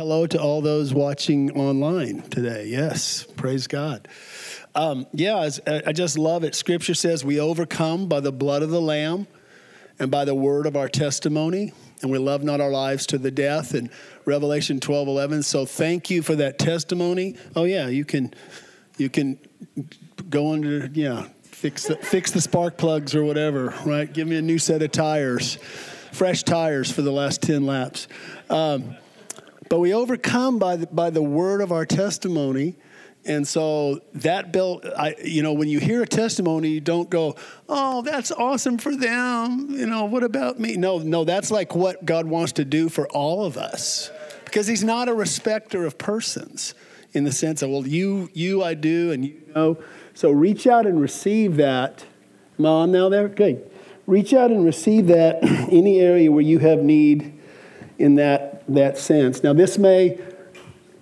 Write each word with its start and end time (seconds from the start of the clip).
hello 0.00 0.26
to 0.26 0.40
all 0.40 0.62
those 0.62 0.94
watching 0.94 1.50
online 1.50 2.22
today. 2.30 2.64
Yes, 2.64 3.24
praise 3.36 3.66
God. 3.66 4.08
Um, 4.74 5.06
yeah, 5.12 5.50
I 5.66 5.92
just 5.92 6.16
love 6.16 6.42
it. 6.42 6.54
Scripture 6.54 6.94
says 6.94 7.22
we 7.22 7.38
overcome 7.38 8.08
by 8.08 8.20
the 8.20 8.32
blood 8.32 8.62
of 8.62 8.70
the 8.70 8.80
Lamb 8.80 9.26
and 9.98 10.10
by 10.10 10.24
the 10.24 10.34
word 10.34 10.64
of 10.64 10.74
our 10.74 10.88
testimony, 10.88 11.74
and 12.00 12.10
we 12.10 12.16
love 12.16 12.42
not 12.42 12.62
our 12.62 12.70
lives 12.70 13.04
to 13.08 13.18
the 13.18 13.30
death. 13.30 13.74
And 13.74 13.90
Revelation 14.24 14.80
12 14.80 15.06
11. 15.06 15.42
So 15.42 15.66
thank 15.66 16.08
you 16.08 16.22
for 16.22 16.34
that 16.34 16.58
testimony. 16.58 17.36
Oh, 17.54 17.64
yeah, 17.64 17.88
you 17.88 18.06
can, 18.06 18.32
you 18.96 19.10
can 19.10 19.38
go 20.30 20.54
under, 20.54 20.86
yeah, 20.94 21.26
fix 21.42 21.88
the, 21.88 21.96
fix 21.96 22.30
the 22.30 22.40
spark 22.40 22.78
plugs 22.78 23.14
or 23.14 23.22
whatever, 23.22 23.74
right? 23.84 24.10
Give 24.10 24.26
me 24.26 24.36
a 24.36 24.42
new 24.42 24.58
set 24.58 24.80
of 24.80 24.92
tires, 24.92 25.56
fresh 26.10 26.42
tires 26.42 26.90
for 26.90 27.02
the 27.02 27.12
last 27.12 27.42
10 27.42 27.66
laps. 27.66 28.08
Um, 28.48 28.96
but 29.70 29.78
we 29.78 29.94
overcome 29.94 30.58
by 30.58 30.76
the, 30.76 30.86
by 30.88 31.08
the 31.08 31.22
word 31.22 31.62
of 31.62 31.72
our 31.72 31.86
testimony. 31.86 32.76
And 33.24 33.46
so 33.46 34.00
that 34.14 34.52
built, 34.52 34.84
I, 34.84 35.14
you 35.22 35.42
know, 35.42 35.52
when 35.52 35.68
you 35.68 35.78
hear 35.78 36.02
a 36.02 36.06
testimony, 36.06 36.70
you 36.70 36.80
don't 36.80 37.08
go, 37.08 37.36
oh, 37.68 38.02
that's 38.02 38.32
awesome 38.32 38.78
for 38.78 38.94
them. 38.96 39.68
You 39.70 39.86
know, 39.86 40.06
what 40.06 40.24
about 40.24 40.58
me? 40.58 40.76
No, 40.76 40.98
no, 40.98 41.24
that's 41.24 41.50
like 41.50 41.74
what 41.74 42.04
God 42.04 42.26
wants 42.26 42.52
to 42.52 42.64
do 42.64 42.88
for 42.88 43.06
all 43.08 43.44
of 43.44 43.56
us 43.56 44.10
because 44.44 44.66
He's 44.66 44.82
not 44.82 45.08
a 45.08 45.14
respecter 45.14 45.86
of 45.86 45.96
persons 45.96 46.74
in 47.12 47.22
the 47.24 47.32
sense 47.32 47.62
of, 47.62 47.70
well, 47.70 47.86
you, 47.86 48.28
you, 48.32 48.64
I 48.64 48.74
do, 48.74 49.12
and 49.12 49.24
you 49.24 49.40
know. 49.54 49.78
So 50.14 50.32
reach 50.32 50.66
out 50.66 50.86
and 50.86 51.00
receive 51.00 51.56
that. 51.56 52.04
Am 52.58 52.66
I 52.66 52.86
now 52.86 53.08
there? 53.08 53.28
Good. 53.28 53.70
Reach 54.06 54.34
out 54.34 54.50
and 54.50 54.64
receive 54.64 55.06
that 55.06 55.38
any 55.70 56.00
area 56.00 56.32
where 56.32 56.42
you 56.42 56.58
have 56.58 56.80
need 56.80 57.38
in 57.98 58.16
that, 58.16 58.49
that 58.74 58.98
sense. 58.98 59.42
Now, 59.42 59.52
this 59.52 59.78
may 59.78 60.18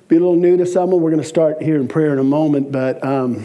be 0.09 0.16
a 0.16 0.20
little 0.20 0.36
new 0.36 0.56
to 0.56 0.66
someone. 0.66 1.02
We're 1.02 1.10
going 1.10 1.22
to 1.22 1.28
start 1.28 1.62
here 1.62 1.76
in 1.76 1.88
prayer 1.88 2.12
in 2.12 2.18
a 2.18 2.24
moment, 2.24 2.72
but 2.72 3.04
um, 3.04 3.45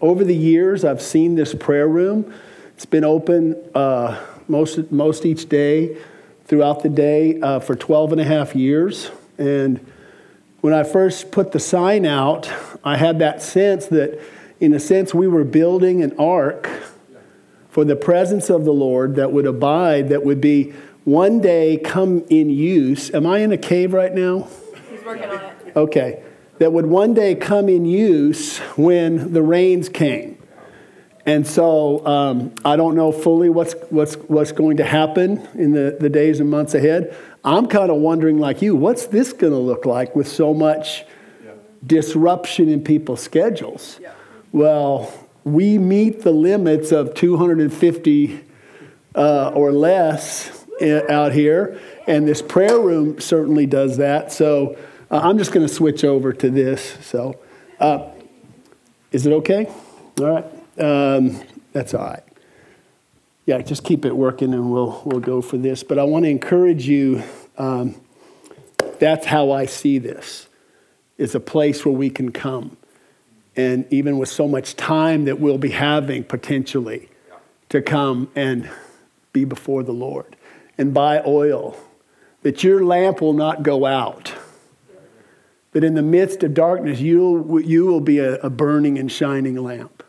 over 0.00 0.24
the 0.24 0.34
years, 0.34 0.84
I've 0.84 1.02
seen 1.02 1.34
this 1.34 1.54
prayer 1.54 1.88
room. 1.88 2.32
It's 2.74 2.86
been 2.86 3.04
open 3.04 3.56
uh, 3.74 4.20
most, 4.48 4.90
most 4.90 5.24
each 5.24 5.48
day 5.48 5.96
throughout 6.46 6.82
the 6.82 6.88
day 6.88 7.40
uh, 7.40 7.60
for 7.60 7.74
12 7.76 8.12
and 8.12 8.20
a 8.20 8.24
half 8.24 8.54
years. 8.54 9.10
And 9.38 9.84
when 10.60 10.72
I 10.72 10.82
first 10.82 11.30
put 11.30 11.52
the 11.52 11.60
sign 11.60 12.06
out, 12.06 12.50
I 12.82 12.96
had 12.96 13.18
that 13.20 13.42
sense 13.42 13.86
that, 13.86 14.20
in 14.60 14.72
a 14.72 14.80
sense, 14.80 15.14
we 15.14 15.28
were 15.28 15.44
building 15.44 16.02
an 16.02 16.18
ark 16.18 16.68
for 17.68 17.84
the 17.84 17.96
presence 17.96 18.50
of 18.50 18.64
the 18.64 18.72
Lord 18.72 19.16
that 19.16 19.32
would 19.32 19.46
abide, 19.46 20.08
that 20.10 20.24
would 20.24 20.40
be 20.40 20.72
one 21.04 21.40
day 21.40 21.76
come 21.76 22.24
in 22.30 22.50
use. 22.50 23.12
Am 23.12 23.26
I 23.26 23.38
in 23.38 23.52
a 23.52 23.58
cave 23.58 23.92
right 23.92 24.14
now? 24.14 24.48
He's 24.90 25.04
working 25.04 25.28
on 25.28 25.38
it. 25.38 25.76
Okay. 25.76 26.22
That 26.58 26.72
would 26.72 26.86
one 26.86 27.14
day 27.14 27.34
come 27.34 27.68
in 27.68 27.84
use 27.84 28.58
when 28.76 29.32
the 29.32 29.42
rains 29.42 29.88
came. 29.88 30.38
And 31.26 31.46
so 31.46 32.06
um, 32.06 32.54
I 32.64 32.76
don't 32.76 32.94
know 32.94 33.10
fully 33.10 33.48
what's, 33.48 33.74
what's, 33.90 34.14
what's 34.14 34.52
going 34.52 34.76
to 34.76 34.84
happen 34.84 35.46
in 35.54 35.72
the, 35.72 35.96
the 35.98 36.10
days 36.10 36.38
and 36.38 36.50
months 36.50 36.74
ahead. 36.74 37.16
I'm 37.44 37.66
kind 37.66 37.90
of 37.90 37.96
wondering, 37.96 38.38
like 38.38 38.62
you, 38.62 38.76
what's 38.76 39.06
this 39.06 39.32
going 39.32 39.52
to 39.52 39.58
look 39.58 39.86
like 39.86 40.14
with 40.14 40.28
so 40.28 40.54
much 40.54 41.04
yeah. 41.44 41.52
disruption 41.86 42.68
in 42.68 42.84
people's 42.84 43.22
schedules? 43.22 43.98
Yeah. 44.00 44.12
Well, 44.52 45.12
we 45.44 45.78
meet 45.78 46.22
the 46.22 46.30
limits 46.30 46.92
of 46.92 47.14
250 47.14 48.44
uh, 49.14 49.48
or 49.54 49.72
less 49.72 50.63
out 50.82 51.32
here, 51.32 51.80
and 52.06 52.26
this 52.26 52.42
prayer 52.42 52.78
room 52.78 53.20
certainly 53.20 53.66
does 53.66 53.98
that. 53.98 54.32
So 54.32 54.76
uh, 55.10 55.20
I'm 55.22 55.38
just 55.38 55.52
going 55.52 55.66
to 55.66 55.72
switch 55.72 56.04
over 56.04 56.32
to 56.32 56.50
this. 56.50 56.96
So, 57.02 57.38
uh, 57.78 58.08
is 59.12 59.26
it 59.26 59.32
okay? 59.32 59.66
All 60.18 60.26
right. 60.26 60.44
Um, 60.78 61.40
that's 61.72 61.94
all 61.94 62.04
right. 62.04 62.22
Yeah, 63.46 63.60
just 63.60 63.84
keep 63.84 64.04
it 64.04 64.16
working, 64.16 64.54
and 64.54 64.72
we'll 64.72 65.02
we'll 65.04 65.20
go 65.20 65.42
for 65.42 65.58
this. 65.58 65.84
But 65.84 65.98
I 65.98 66.04
want 66.04 66.24
to 66.24 66.30
encourage 66.30 66.88
you. 66.88 67.22
Um, 67.58 68.00
that's 68.98 69.26
how 69.26 69.52
I 69.52 69.66
see 69.66 69.98
this. 69.98 70.48
It's 71.18 71.34
a 71.34 71.40
place 71.40 71.84
where 71.84 71.94
we 71.94 72.10
can 72.10 72.32
come, 72.32 72.76
and 73.54 73.86
even 73.92 74.18
with 74.18 74.30
so 74.30 74.48
much 74.48 74.76
time 74.76 75.26
that 75.26 75.38
we'll 75.38 75.58
be 75.58 75.70
having 75.70 76.24
potentially 76.24 77.08
to 77.68 77.82
come 77.82 78.30
and 78.34 78.70
be 79.32 79.44
before 79.44 79.82
the 79.82 79.92
Lord 79.92 80.36
and 80.76 80.92
buy 80.92 81.22
oil, 81.26 81.76
that 82.42 82.64
your 82.64 82.84
lamp 82.84 83.20
will 83.20 83.32
not 83.32 83.62
go 83.62 83.86
out. 83.86 84.34
That 85.72 85.82
in 85.82 85.94
the 85.94 86.02
midst 86.02 86.42
of 86.42 86.54
darkness, 86.54 87.00
you'll, 87.00 87.60
you 87.60 87.86
will 87.86 88.00
be 88.00 88.18
a, 88.18 88.34
a 88.36 88.50
burning 88.50 88.98
and 88.98 89.10
shining 89.10 89.56
lamp. 89.56 90.02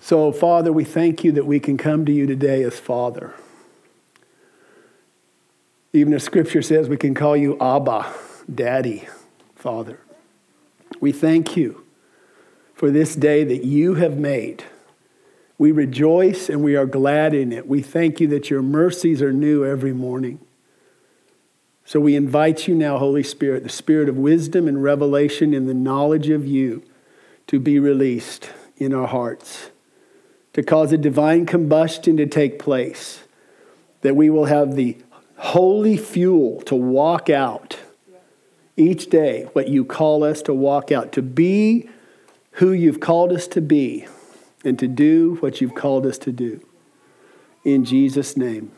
So, 0.00 0.32
Father, 0.32 0.72
we 0.72 0.84
thank 0.84 1.22
you 1.22 1.32
that 1.32 1.44
we 1.44 1.60
can 1.60 1.76
come 1.76 2.06
to 2.06 2.12
you 2.12 2.26
today 2.26 2.62
as 2.62 2.78
Father. 2.78 3.34
Even 5.92 6.14
as 6.14 6.22
Scripture 6.22 6.62
says, 6.62 6.88
we 6.88 6.96
can 6.96 7.14
call 7.14 7.36
you 7.36 7.58
Abba, 7.60 8.10
Daddy, 8.52 9.06
Father. 9.54 10.00
We 11.00 11.12
thank 11.12 11.56
you 11.56 11.84
for 12.74 12.90
this 12.90 13.16
day 13.16 13.44
that 13.44 13.64
you 13.64 13.94
have 13.94 14.16
made. 14.16 14.64
We 15.58 15.72
rejoice 15.72 16.48
and 16.48 16.62
we 16.62 16.76
are 16.76 16.86
glad 16.86 17.34
in 17.34 17.52
it. 17.52 17.66
We 17.66 17.82
thank 17.82 18.20
you 18.20 18.28
that 18.28 18.48
your 18.48 18.62
mercies 18.62 19.20
are 19.20 19.32
new 19.32 19.64
every 19.64 19.92
morning. 19.92 20.38
So 21.84 21.98
we 21.98 22.14
invite 22.14 22.68
you 22.68 22.74
now, 22.74 22.98
Holy 22.98 23.24
Spirit, 23.24 23.64
the 23.64 23.68
spirit 23.68 24.08
of 24.08 24.16
wisdom 24.16 24.68
and 24.68 24.82
revelation 24.82 25.52
in 25.52 25.66
the 25.66 25.74
knowledge 25.74 26.28
of 26.28 26.46
you 26.46 26.84
to 27.48 27.58
be 27.58 27.78
released 27.78 28.50
in 28.76 28.94
our 28.94 29.08
hearts, 29.08 29.70
to 30.52 30.62
cause 30.62 30.92
a 30.92 30.98
divine 30.98 31.46
combustion 31.46 32.16
to 32.18 32.26
take 32.26 32.58
place, 32.58 33.24
that 34.02 34.14
we 34.14 34.30
will 34.30 34.44
have 34.44 34.76
the 34.76 34.96
holy 35.38 35.96
fuel 35.96 36.60
to 36.60 36.76
walk 36.76 37.30
out 37.30 37.78
each 38.76 39.08
day 39.08 39.48
what 39.54 39.68
you 39.68 39.84
call 39.84 40.22
us 40.22 40.42
to 40.42 40.54
walk 40.54 40.92
out, 40.92 41.10
to 41.12 41.22
be 41.22 41.88
who 42.52 42.70
you've 42.70 43.00
called 43.00 43.32
us 43.32 43.48
to 43.48 43.60
be 43.60 44.06
and 44.64 44.78
to 44.78 44.88
do 44.88 45.36
what 45.40 45.60
you've 45.60 45.74
called 45.74 46.06
us 46.06 46.18
to 46.18 46.32
do. 46.32 46.60
In 47.64 47.84
Jesus' 47.84 48.36
name, 48.36 48.72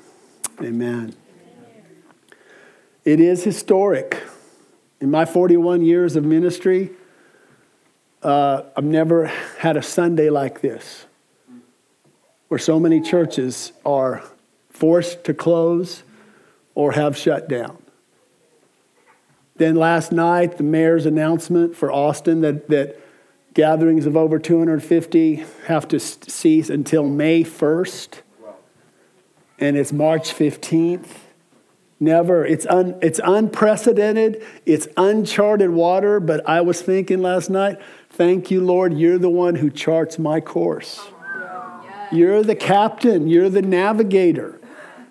amen. 0.60 1.14
It 3.04 3.20
is 3.20 3.44
historic. 3.44 4.22
In 5.00 5.10
my 5.10 5.24
41 5.24 5.82
years 5.82 6.16
of 6.16 6.24
ministry, 6.24 6.91
uh, 8.22 8.62
I've 8.76 8.84
never 8.84 9.26
had 9.58 9.76
a 9.76 9.82
Sunday 9.82 10.28
like 10.28 10.60
this 10.60 11.06
where 12.48 12.58
so 12.58 12.80
many 12.80 13.00
churches 13.00 13.72
are 13.86 14.24
forced 14.70 15.24
to 15.24 15.32
close 15.32 16.02
or 16.74 16.92
have 16.92 17.16
shut 17.16 17.48
down. 17.48 17.78
Then 19.56 19.76
last 19.76 20.10
night, 20.10 20.56
the 20.56 20.62
mayor's 20.62 21.06
announcement 21.06 21.76
for 21.76 21.92
Austin 21.92 22.41
that, 22.41 22.68
that 22.68 22.98
Gatherings 23.53 24.06
of 24.06 24.16
over 24.16 24.38
250 24.38 25.44
have 25.66 25.88
to 25.88 25.99
cease 25.99 26.71
until 26.71 27.09
May 27.09 27.43
1st. 27.43 28.21
And 29.59 29.77
it's 29.77 29.93
March 29.93 30.33
15th. 30.33 31.09
Never. 31.99 32.47
It's, 32.47 32.65
un, 32.66 32.99
it's 33.03 33.21
unprecedented. 33.22 34.43
It's 34.65 34.89
uncharted 34.97 35.71
water. 35.71 36.21
But 36.21 36.49
I 36.49 36.60
was 36.60 36.81
thinking 36.81 37.21
last 37.21 37.50
night, 37.50 37.78
thank 38.09 38.50
you, 38.50 38.60
Lord, 38.65 38.94
you're 38.94 39.19
the 39.19 39.28
one 39.28 39.56
who 39.56 39.69
charts 39.69 40.19
my 40.19 40.41
course. 40.41 41.00
You're 42.12 42.43
the 42.43 42.56
captain, 42.56 43.28
you're 43.28 43.50
the 43.50 43.62
navigator. 43.62 44.60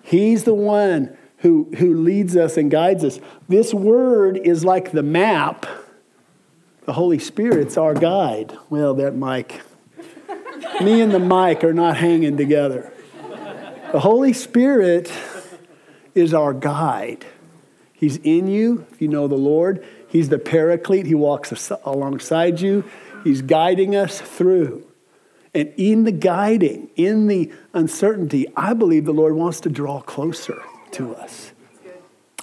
He's 0.02 0.44
the 0.44 0.54
one 0.54 1.16
who, 1.38 1.70
who 1.78 1.94
leads 1.94 2.36
us 2.36 2.56
and 2.56 2.70
guides 2.70 3.04
us. 3.04 3.20
This 3.48 3.72
word 3.72 4.36
is 4.36 4.64
like 4.64 4.92
the 4.92 5.02
map 5.02 5.66
the 6.84 6.92
Holy 6.92 7.18
Spirit's 7.18 7.76
our 7.76 7.94
guide. 7.94 8.56
Well, 8.68 8.94
that 8.94 9.14
mic. 9.14 9.60
Me 10.80 11.00
and 11.00 11.12
the 11.12 11.18
mic 11.18 11.62
are 11.64 11.74
not 11.74 11.96
hanging 11.96 12.36
together. 12.36 12.92
The 13.92 14.00
Holy 14.00 14.32
Spirit 14.32 15.12
is 16.14 16.32
our 16.32 16.52
guide. 16.54 17.26
He's 17.92 18.16
in 18.18 18.46
you, 18.46 18.86
if 18.92 19.02
you 19.02 19.08
know 19.08 19.28
the 19.28 19.36
Lord. 19.36 19.84
He's 20.08 20.28
the 20.28 20.38
paraclete. 20.38 21.06
He 21.06 21.14
walks 21.14 21.70
alongside 21.84 22.60
you. 22.60 22.84
He's 23.24 23.42
guiding 23.42 23.94
us 23.94 24.20
through. 24.20 24.86
And 25.54 25.72
in 25.76 26.04
the 26.04 26.12
guiding, 26.12 26.90
in 26.96 27.26
the 27.26 27.52
uncertainty, 27.74 28.46
I 28.56 28.72
believe 28.72 29.04
the 29.04 29.12
Lord 29.12 29.34
wants 29.34 29.60
to 29.60 29.68
draw 29.68 30.00
closer 30.00 30.62
to 30.92 31.14
us. 31.16 31.52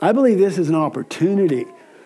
I 0.02 0.12
believe 0.12 0.38
this 0.38 0.58
is 0.58 0.70
an 0.70 0.76
opportunity 0.76 1.66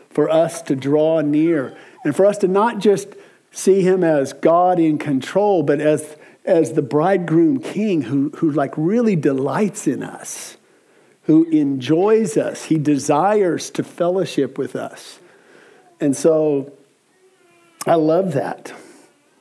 for 0.09 0.29
us 0.29 0.61
to 0.63 0.75
draw 0.75 1.21
near 1.21 1.77
and 2.03 2.15
for 2.15 2.25
us 2.25 2.37
to 2.39 2.47
not 2.47 2.79
just 2.79 3.07
see 3.51 3.81
him 3.81 4.03
as 4.03 4.33
God 4.33 4.79
in 4.79 4.97
control, 4.97 5.63
but 5.63 5.81
as, 5.81 6.15
as 6.45 6.73
the 6.73 6.81
bridegroom 6.81 7.59
king 7.59 8.03
who, 8.03 8.29
who 8.37 8.49
like 8.49 8.73
really 8.77 9.15
delights 9.15 9.87
in 9.87 10.01
us, 10.01 10.57
who 11.23 11.43
enjoys 11.49 12.37
us. 12.37 12.65
He 12.65 12.77
desires 12.77 13.69
to 13.71 13.83
fellowship 13.83 14.57
with 14.57 14.75
us. 14.75 15.19
And 15.99 16.15
so 16.15 16.73
I 17.85 17.95
love 17.95 18.33
that. 18.33 18.73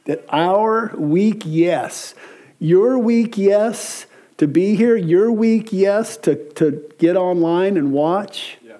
That 0.07 0.25
our 0.29 0.95
weak 0.97 1.43
yes, 1.47 2.15
your 2.59 2.99
weak 2.99 3.39
yes 3.39 4.07
to 4.39 4.49
be 4.49 4.75
here, 4.75 4.97
your 4.97 5.31
weak 5.31 5.73
yes 5.73 6.17
to, 6.19 6.51
to 6.53 6.91
get 6.99 7.17
online 7.17 7.77
and 7.77 7.93
watch, 7.93 8.59
yeah. 8.62 8.79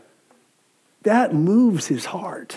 that 1.03 1.35
moves 1.35 1.87
his 1.87 2.07
heart. 2.07 2.57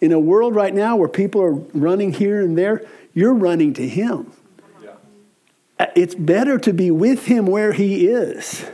In 0.00 0.12
a 0.12 0.20
world 0.20 0.54
right 0.54 0.74
now 0.74 0.96
where 0.96 1.08
people 1.08 1.40
are 1.42 1.54
running 1.54 2.12
here 2.12 2.40
and 2.40 2.56
there, 2.56 2.86
you're 3.14 3.34
running 3.34 3.72
to 3.74 3.88
him. 3.88 4.32
Yeah. 4.82 5.86
It's 5.94 6.14
better 6.14 6.58
to 6.58 6.72
be 6.72 6.90
with 6.90 7.26
him 7.26 7.46
where 7.46 7.72
he 7.72 8.06
is. 8.06 8.62
Yeah. 8.62 8.70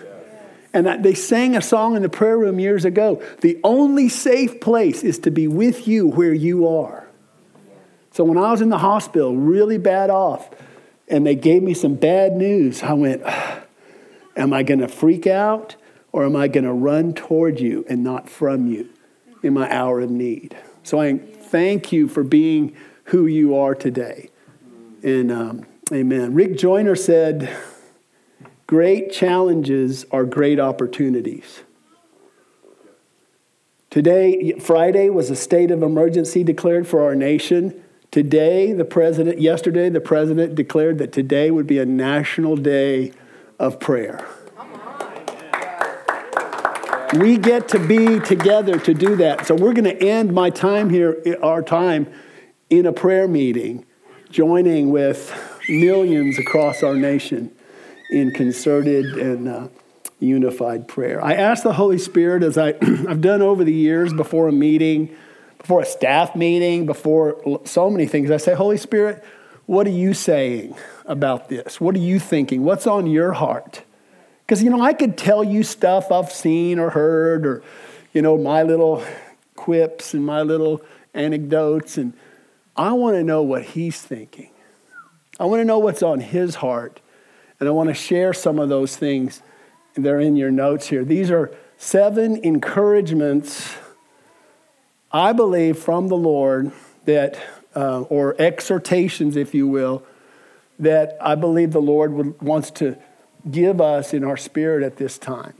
And 0.75 1.05
they 1.05 1.15
sang 1.15 1.57
a 1.57 1.63
song 1.63 1.95
in 1.95 2.03
the 2.03 2.09
prayer 2.09 2.37
room 2.37 2.59
years 2.59 2.85
ago. 2.85 3.23
The 3.41 3.61
only 3.63 4.09
safe 4.09 4.61
place 4.61 5.03
is 5.03 5.19
to 5.21 5.31
be 5.31 5.47
with 5.47 5.87
you 5.87 6.09
where 6.09 6.35
you 6.35 6.67
are. 6.67 7.07
So 8.11 8.25
when 8.25 8.37
I 8.37 8.51
was 8.51 8.61
in 8.61 8.69
the 8.69 8.79
hospital, 8.79 9.37
really 9.37 9.79
bad 9.79 10.11
off, 10.11 10.51
and 11.09 11.27
they 11.27 11.35
gave 11.35 11.63
me 11.63 11.75
some 11.75 11.95
bad 11.95 12.37
news, 12.37 12.83
I 12.83 12.93
went, 12.95 13.23
Am 14.35 14.53
I 14.53 14.63
going 14.63 14.81
to 14.81 14.89
freak 14.89 15.27
out 15.27 15.77
or 16.11 16.25
am 16.25 16.37
I 16.37 16.49
going 16.49 16.65
to 16.65 16.73
run 16.73 17.15
toward 17.15 17.61
you 17.61 17.85
and 17.89 18.03
not 18.03 18.29
from 18.29 18.67
you 18.67 18.89
in 19.43 19.55
my 19.55 19.71
hour 19.71 20.01
of 20.01 20.11
need? 20.11 20.57
So 20.83 21.01
I 21.01 21.17
thank 21.17 21.93
you 21.93 22.09
for 22.09 22.25
being 22.25 22.77
who 23.05 23.27
you 23.27 23.57
are 23.57 23.75
today. 23.75 24.31
And 25.03 25.31
um, 25.31 25.67
amen. 25.93 26.35
Rick 26.35 26.57
Joyner 26.57 26.97
said, 26.97 27.55
Great 28.67 29.13
challenges 29.13 30.07
are 30.11 30.25
great 30.25 30.59
opportunities. 30.59 31.63
Today, 33.91 34.53
Friday, 34.59 35.11
was 35.11 35.29
a 35.29 35.37
state 35.37 35.71
of 35.71 35.83
emergency 35.83 36.43
declared 36.43 36.89
for 36.89 37.03
our 37.03 37.15
nation. 37.15 37.83
Today, 38.11 38.73
the 38.73 38.87
president, 38.87 39.41
yesterday, 39.41 39.91
the 39.91 40.01
president 40.01 40.55
declared 40.55 40.97
that 40.99 41.13
today 41.13 41.51
would 41.51 41.67
be 41.67 41.79
a 41.79 41.85
national 41.85 42.57
day 42.57 43.13
of 43.59 43.79
prayer. 43.79 44.27
We 47.15 47.37
get 47.37 47.69
to 47.69 47.79
be 47.79 48.21
together 48.21 48.79
to 48.79 48.95
do 48.95 49.17
that. 49.17 49.47
So 49.47 49.55
we're 49.55 49.75
going 49.75 49.85
to 49.85 50.03
end 50.03 50.33
my 50.33 50.49
time 50.49 50.89
here, 50.89 51.23
our 51.43 51.63
time, 51.63 52.11
in 52.71 52.87
a 52.87 52.93
prayer 52.93 53.29
meeting, 53.29 53.85
joining 54.31 54.91
with 54.91 55.31
millions 55.69 56.39
across 56.39 56.83
our 56.83 56.95
nation 56.95 57.55
in 58.11 58.31
concerted 58.31 59.19
and 59.19 59.47
uh, 59.47 59.69
unified 60.21 60.89
prayer. 60.89 61.23
I 61.23 61.35
ask 61.35 61.63
the 61.63 61.75
Holy 61.75 61.99
Spirit, 61.99 62.43
as 62.43 62.57
I, 62.57 62.69
I've 63.09 63.21
done 63.21 63.43
over 63.43 63.63
the 63.63 63.75
years 63.75 64.15
before 64.15 64.49
a 64.49 64.53
meeting, 64.53 65.15
before 65.59 65.83
a 65.83 65.87
staff 65.87 66.35
meeting, 66.35 66.87
before 66.87 67.61
so 67.67 67.91
many 67.91 68.07
things, 68.07 68.31
I 68.31 68.39
say, 68.39 68.55
Holy 68.55 68.79
Spirit, 68.79 69.23
what 69.67 69.87
are 69.87 69.91
you 69.91 70.15
saying 70.15 70.75
about 71.05 71.51
this? 71.51 71.79
What 71.79 71.95
are 71.95 72.01
you 72.01 72.19
thinking? 72.19 72.65
What's 72.65 72.87
on 72.87 73.07
your 73.07 73.33
heart? 73.33 73.83
Because, 74.47 74.63
you 74.63 74.71
know, 74.71 74.83
I 74.83 74.93
could 74.93 75.17
tell 75.17 75.43
you 75.43 75.63
stuff 75.63 76.11
I've 76.11 76.33
seen 76.33 76.79
or 76.79 76.91
heard 76.91 77.47
or, 77.47 77.63
you 78.13 78.23
know, 78.23 78.37
my 78.37 78.63
little 78.63 79.05
quips 79.57 80.15
and 80.15 80.25
my 80.25 80.43
little 80.43 80.83
anecdotes. 81.15 81.97
And 81.97 82.13
I 82.77 82.93
want 82.93 83.17
to 83.17 83.23
know 83.23 83.43
what 83.43 83.63
he's 83.63 84.01
thinking. 84.01 84.51
I 85.39 85.45
want 85.45 85.61
to 85.61 85.65
know 85.65 85.79
what's 85.79 86.03
on 86.03 86.21
his 86.21 86.57
heart. 86.57 87.01
And 87.61 87.69
I 87.69 87.73
want 87.73 87.89
to 87.89 87.95
share 87.95 88.33
some 88.33 88.59
of 88.59 88.69
those 88.69 88.97
things. 88.97 89.43
They're 89.95 90.21
in 90.21 90.37
your 90.37 90.51
notes 90.51 90.89
here. 90.89 91.05
These 91.05 91.31
are 91.31 91.55
seven 91.77 92.37
encouragements, 92.45 93.75
I 95.13 95.33
believe, 95.33 95.79
from 95.79 96.09
the 96.09 96.17
Lord 96.17 96.73
that, 97.05 97.39
uh, 97.75 98.03
or 98.03 98.35
exhortations, 98.41 99.37
if 99.37 99.55
you 99.55 99.69
will, 99.69 100.03
that 100.79 101.17
I 101.21 101.35
believe 101.35 101.73
the 101.73 101.83
Lord 101.83 102.13
would, 102.15 102.43
wants 102.43 102.71
to 102.73 102.99
give 103.51 103.81
us 103.81 104.15
in 104.15 104.25
our 104.25 104.37
spirit 104.37 104.83
at 104.83 104.97
this 104.97 105.19
time. 105.19 105.55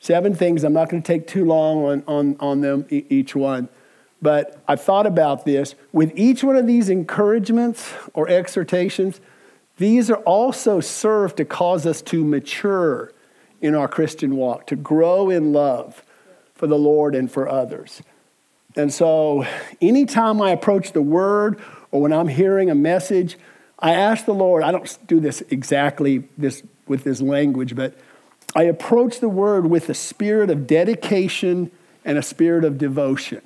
Seven 0.00 0.34
things. 0.34 0.64
I'm 0.64 0.72
not 0.72 0.88
going 0.88 1.02
to 1.02 1.06
take 1.06 1.26
too 1.26 1.44
long 1.44 1.84
on, 1.84 2.04
on, 2.06 2.36
on 2.40 2.60
them, 2.60 2.86
each 2.88 3.34
one. 3.34 3.68
But 4.20 4.62
I've 4.66 4.80
thought 4.80 5.06
about 5.06 5.44
this. 5.44 5.74
With 5.92 6.12
each 6.16 6.42
one 6.42 6.56
of 6.56 6.66
these 6.66 6.88
encouragements 6.88 7.92
or 8.14 8.28
exhortations, 8.28 9.20
these 9.76 10.10
are 10.10 10.16
also 10.18 10.80
serve 10.80 11.36
to 11.36 11.44
cause 11.44 11.86
us 11.86 12.02
to 12.02 12.24
mature 12.24 13.12
in 13.60 13.74
our 13.74 13.88
Christian 13.88 14.36
walk, 14.36 14.66
to 14.68 14.76
grow 14.76 15.30
in 15.30 15.52
love 15.52 16.04
for 16.54 16.66
the 16.66 16.78
Lord 16.78 17.14
and 17.14 17.30
for 17.30 17.48
others. 17.48 18.02
And 18.76 18.92
so, 18.92 19.44
anytime 19.80 20.40
I 20.40 20.50
approach 20.50 20.92
the 20.92 21.02
Word 21.02 21.60
or 21.90 22.00
when 22.00 22.12
I'm 22.12 22.28
hearing 22.28 22.70
a 22.70 22.74
message, 22.74 23.36
I 23.78 23.92
ask 23.92 24.24
the 24.24 24.34
Lord, 24.34 24.62
I 24.62 24.72
don't 24.72 24.98
do 25.06 25.20
this 25.20 25.42
exactly 25.50 26.24
this, 26.36 26.62
with 26.86 27.04
this 27.04 27.20
language, 27.20 27.76
but 27.76 27.94
I 28.56 28.64
approach 28.64 29.20
the 29.20 29.28
Word 29.28 29.66
with 29.66 29.88
a 29.88 29.94
spirit 29.94 30.50
of 30.50 30.66
dedication 30.66 31.70
and 32.04 32.18
a 32.18 32.22
spirit 32.22 32.64
of 32.64 32.78
devotion. 32.78 33.42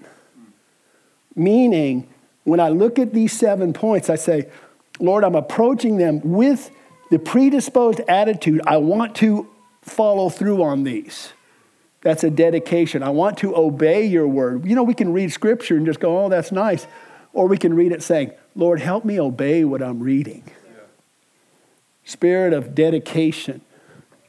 Meaning, 1.35 2.09
when 2.45 2.61
I 2.61 2.69
look 2.69 2.99
at 2.99 3.13
these 3.13 3.33
seven 3.33 3.73
points, 3.73 4.09
I 4.09 4.17
say, 4.17 4.49
Lord, 5.01 5.25
I'm 5.25 5.35
approaching 5.35 5.97
them 5.97 6.21
with 6.23 6.71
the 7.11 7.19
predisposed 7.19 8.01
attitude. 8.09 8.63
I 8.67 8.79
want 8.79 9.15
to 9.17 9.49
follow 9.83 10.29
through 10.31 10.63
on 10.63 10.85
these. 10.85 11.33
That's 12.03 12.25
a 12.25 12.31
dedication. 12.31 13.03
I 13.03 13.11
want 13.11 13.39
to 13.39 13.57
obey 13.57 14.07
your 14.07 14.27
word. 14.27 14.67
You 14.67 14.75
know, 14.75 14.83
we 14.83 14.95
can 14.95 15.13
read 15.13 15.33
scripture 15.33 15.77
and 15.77 15.87
just 15.87 16.01
go, 16.01 16.25
oh, 16.25 16.29
that's 16.29 16.53
nice. 16.53 16.87
Or 17.33 17.47
we 17.47 17.57
can 17.57 17.75
read 17.75 17.93
it 17.93 18.03
saying, 18.03 18.33
Lord, 18.55 18.81
help 18.81 19.05
me 19.05 19.19
obey 19.19 19.65
what 19.65 19.83
I'm 19.83 20.01
reading. 20.01 20.45
Spirit 22.05 22.53
of 22.53 22.75
dedication 22.75 23.63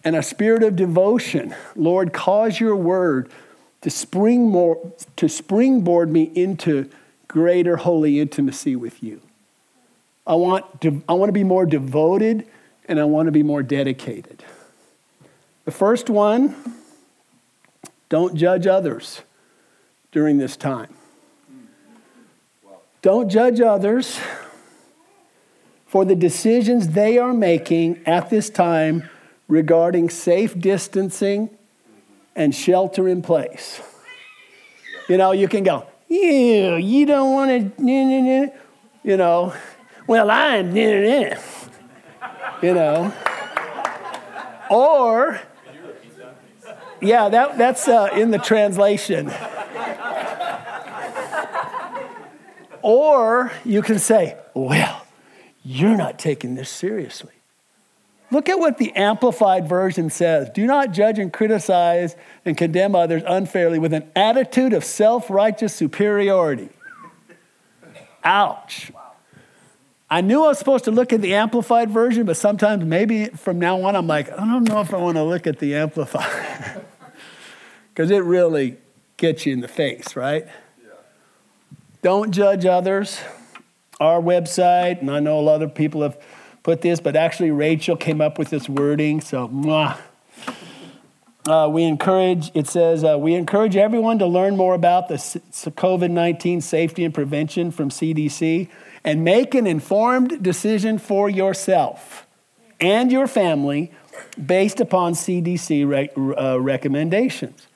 and 0.04 0.16
a 0.16 0.24
spirit 0.24 0.64
of 0.64 0.76
devotion. 0.76 1.56
Lord, 1.76 2.14
cause 2.14 2.60
your 2.60 2.76
word 2.76 3.30
to 3.82 3.90
spring 3.90 4.50
more 4.50 4.94
to 5.18 5.28
springboard 5.28 6.10
me 6.10 6.32
into 6.36 6.90
greater 7.28 7.78
holy 7.78 8.20
intimacy 8.20 8.76
with 8.76 9.04
you. 9.04 9.22
I 10.26 10.36
want 10.36 10.82
to, 10.82 11.04
I 11.10 11.14
want 11.14 11.30
to 11.30 11.34
be 11.34 11.44
more 11.44 11.66
devoted 11.66 12.48
and 12.88 13.00
I 13.00 13.04
want 13.04 13.26
to 13.28 13.32
be 13.32 13.44
more 13.44 13.64
dedicated. 13.64 14.44
The 15.66 15.72
first 15.72 16.10
one, 16.10 16.56
don't 18.10 18.36
judge 18.36 18.68
others 18.68 19.22
during 20.12 20.38
this 20.38 20.56
time. 20.56 20.94
Don't 23.04 23.28
judge 23.28 23.60
others 23.60 24.18
for 25.86 26.06
the 26.06 26.16
decisions 26.16 26.88
they 26.88 27.18
are 27.18 27.34
making 27.34 28.02
at 28.06 28.30
this 28.30 28.50
time 28.50 29.10
regarding 29.50 30.10
safe 30.10 30.58
distancing 30.58 31.50
and 32.34 32.56
shelter 32.56 33.10
in 33.10 33.22
place. 33.22 33.82
You 35.10 35.18
know, 35.18 35.34
you 35.34 35.50
can 35.50 35.66
go, 35.66 35.86
you, 36.08 36.78
you 36.78 37.06
don't 37.06 37.34
want 37.34 37.78
to, 37.78 38.52
you 39.04 39.18
know, 39.18 39.54
well, 40.08 40.32
I'm, 40.32 40.74
you 40.74 41.36
know. 42.62 43.14
Or, 44.70 45.42
yeah, 47.02 47.28
that, 47.28 47.58
that's 47.58 47.86
uh, 47.90 48.12
in 48.16 48.32
the 48.32 48.38
translation. 48.38 49.30
Or 52.84 53.52
you 53.64 53.82
can 53.82 53.98
say, 53.98 54.38
well, 54.54 55.08
you're 55.64 55.96
not 55.96 56.20
taking 56.20 56.56
this 56.56 56.70
seriously. 56.70 57.32
Look 58.30 58.50
at 58.50 58.60
what 58.60 58.78
the 58.78 58.92
Amplified 58.96 59.70
Version 59.70 60.10
says. 60.10 60.50
Do 60.50 60.66
not 60.66 60.92
judge 60.92 61.18
and 61.18 61.32
criticize 61.32 62.16
and 62.46 62.58
condemn 62.58 62.96
others 62.96 63.24
unfairly 63.26 63.80
with 63.80 63.94
an 63.94 64.12
attitude 64.16 64.74
of 64.74 64.84
self 64.84 65.30
righteous 65.30 65.74
superiority. 65.74 66.70
Ouch. 68.24 68.92
I 70.10 70.22
knew 70.22 70.44
I 70.44 70.48
was 70.48 70.60
supposed 70.60 70.86
to 70.86 70.92
look 70.92 71.14
at 71.14 71.22
the 71.22 71.36
Amplified 71.36 71.90
Version, 71.90 72.26
but 72.26 72.38
sometimes 72.38 72.84
maybe 72.84 73.28
from 73.28 73.60
now 73.60 73.82
on 73.84 73.96
I'm 73.96 74.08
like, 74.08 74.32
I 74.32 74.38
don't 74.38 74.64
know 74.64 74.82
if 74.82 74.94
I 74.94 74.98
want 74.98 75.18
to 75.18 75.24
look 75.24 75.48
at 75.48 75.60
the 75.60 75.76
Amplified. 75.76 76.82
Because 77.94 78.10
it 78.10 78.24
really 78.24 78.78
gets 79.18 79.46
you 79.46 79.54
in 79.54 79.60
the 79.60 79.68
face, 79.68 80.16
right? 80.16 80.48
Don't 82.04 82.32
judge 82.32 82.66
others. 82.66 83.22
Our 83.98 84.22
website, 84.22 85.00
and 85.00 85.10
I 85.10 85.22
know 85.22 85.40
a 85.40 85.42
lot 85.42 85.62
of 85.62 85.74
people 85.74 86.02
have 86.02 86.22
put 86.62 86.82
this, 86.82 87.00
but 87.00 87.16
actually 87.16 87.52
Rachel 87.52 87.96
came 87.96 88.20
up 88.20 88.38
with 88.38 88.50
this 88.50 88.68
wording. 88.68 89.22
So, 89.22 89.48
mwah. 89.48 89.98
Uh, 91.48 91.70
we 91.72 91.84
encourage, 91.84 92.52
it 92.54 92.68
says, 92.68 93.06
uh, 93.06 93.18
we 93.18 93.36
encourage 93.36 93.78
everyone 93.78 94.20
to 94.20 94.26
learn 94.26 94.58
more 94.58 94.74
about 94.74 95.08
the 95.08 95.16
COVID 95.16 96.12
19 96.12 96.60
safety 96.60 97.06
and 97.06 97.14
prevention 97.14 97.72
from 97.72 97.90
CDC 97.90 98.68
and 99.06 99.24
make 99.24 99.56
an 99.56 99.66
informed 99.66 100.44
decision 100.44 100.98
for 100.98 101.30
yourself 101.30 102.28
and 102.82 103.14
your 103.14 103.28
family 103.28 103.94
based 104.46 104.82
upon 104.82 105.14
CDC 105.14 105.88
rec- 105.88 106.18
uh, 106.18 106.60
recommendations. 106.60 107.68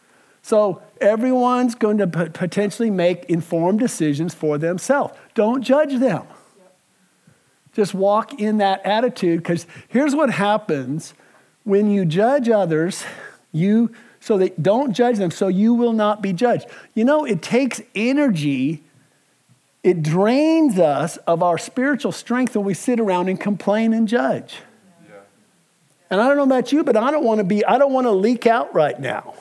So 0.41 0.81
everyone's 1.01 1.75
going 1.75 1.97
to 1.97 2.07
potentially 2.07 2.89
make 2.89 3.25
informed 3.25 3.79
decisions 3.79 4.33
for 4.33 4.57
themselves. 4.57 5.13
Don't 5.33 5.61
judge 5.61 5.99
them. 5.99 6.25
Just 7.73 7.93
walk 7.93 8.39
in 8.39 8.57
that 8.57 8.85
attitude 8.85 9.39
because 9.39 9.67
here's 9.87 10.15
what 10.15 10.29
happens 10.31 11.13
when 11.63 11.89
you 11.89 12.05
judge 12.05 12.49
others, 12.49 13.03
you 13.51 13.93
so 14.19 14.37
they 14.37 14.49
don't 14.49 14.93
judge 14.93 15.17
them 15.17 15.31
so 15.31 15.47
you 15.47 15.73
will 15.73 15.93
not 15.93 16.21
be 16.21 16.33
judged. 16.33 16.65
You 16.95 17.05
know, 17.05 17.23
it 17.23 17.41
takes 17.41 17.81
energy 17.93 18.83
it 19.87 20.03
drains 20.03 20.77
us 20.79 21.15
of 21.17 21.41
our 21.41 21.57
spiritual 21.57 22.11
strength 22.11 22.57
when 22.57 22.65
we 22.65 22.73
sit 22.73 22.99
around 22.99 23.29
and 23.29 23.39
complain 23.39 23.93
and 23.93 24.05
judge. 24.05 24.57
Yeah. 25.07 25.15
And 26.09 26.19
I 26.19 26.27
don't 26.27 26.35
know 26.35 26.43
about 26.43 26.73
you, 26.73 26.83
but 26.83 26.97
I 26.97 27.09
don't 27.09 27.23
want 27.23 27.37
to 27.37 27.45
be, 27.45 27.63
I 27.63 27.77
don't 27.77 27.93
want 27.93 28.05
to 28.05 28.11
leak 28.11 28.45
out 28.45 28.75
right 28.75 28.99
now. 28.99 29.33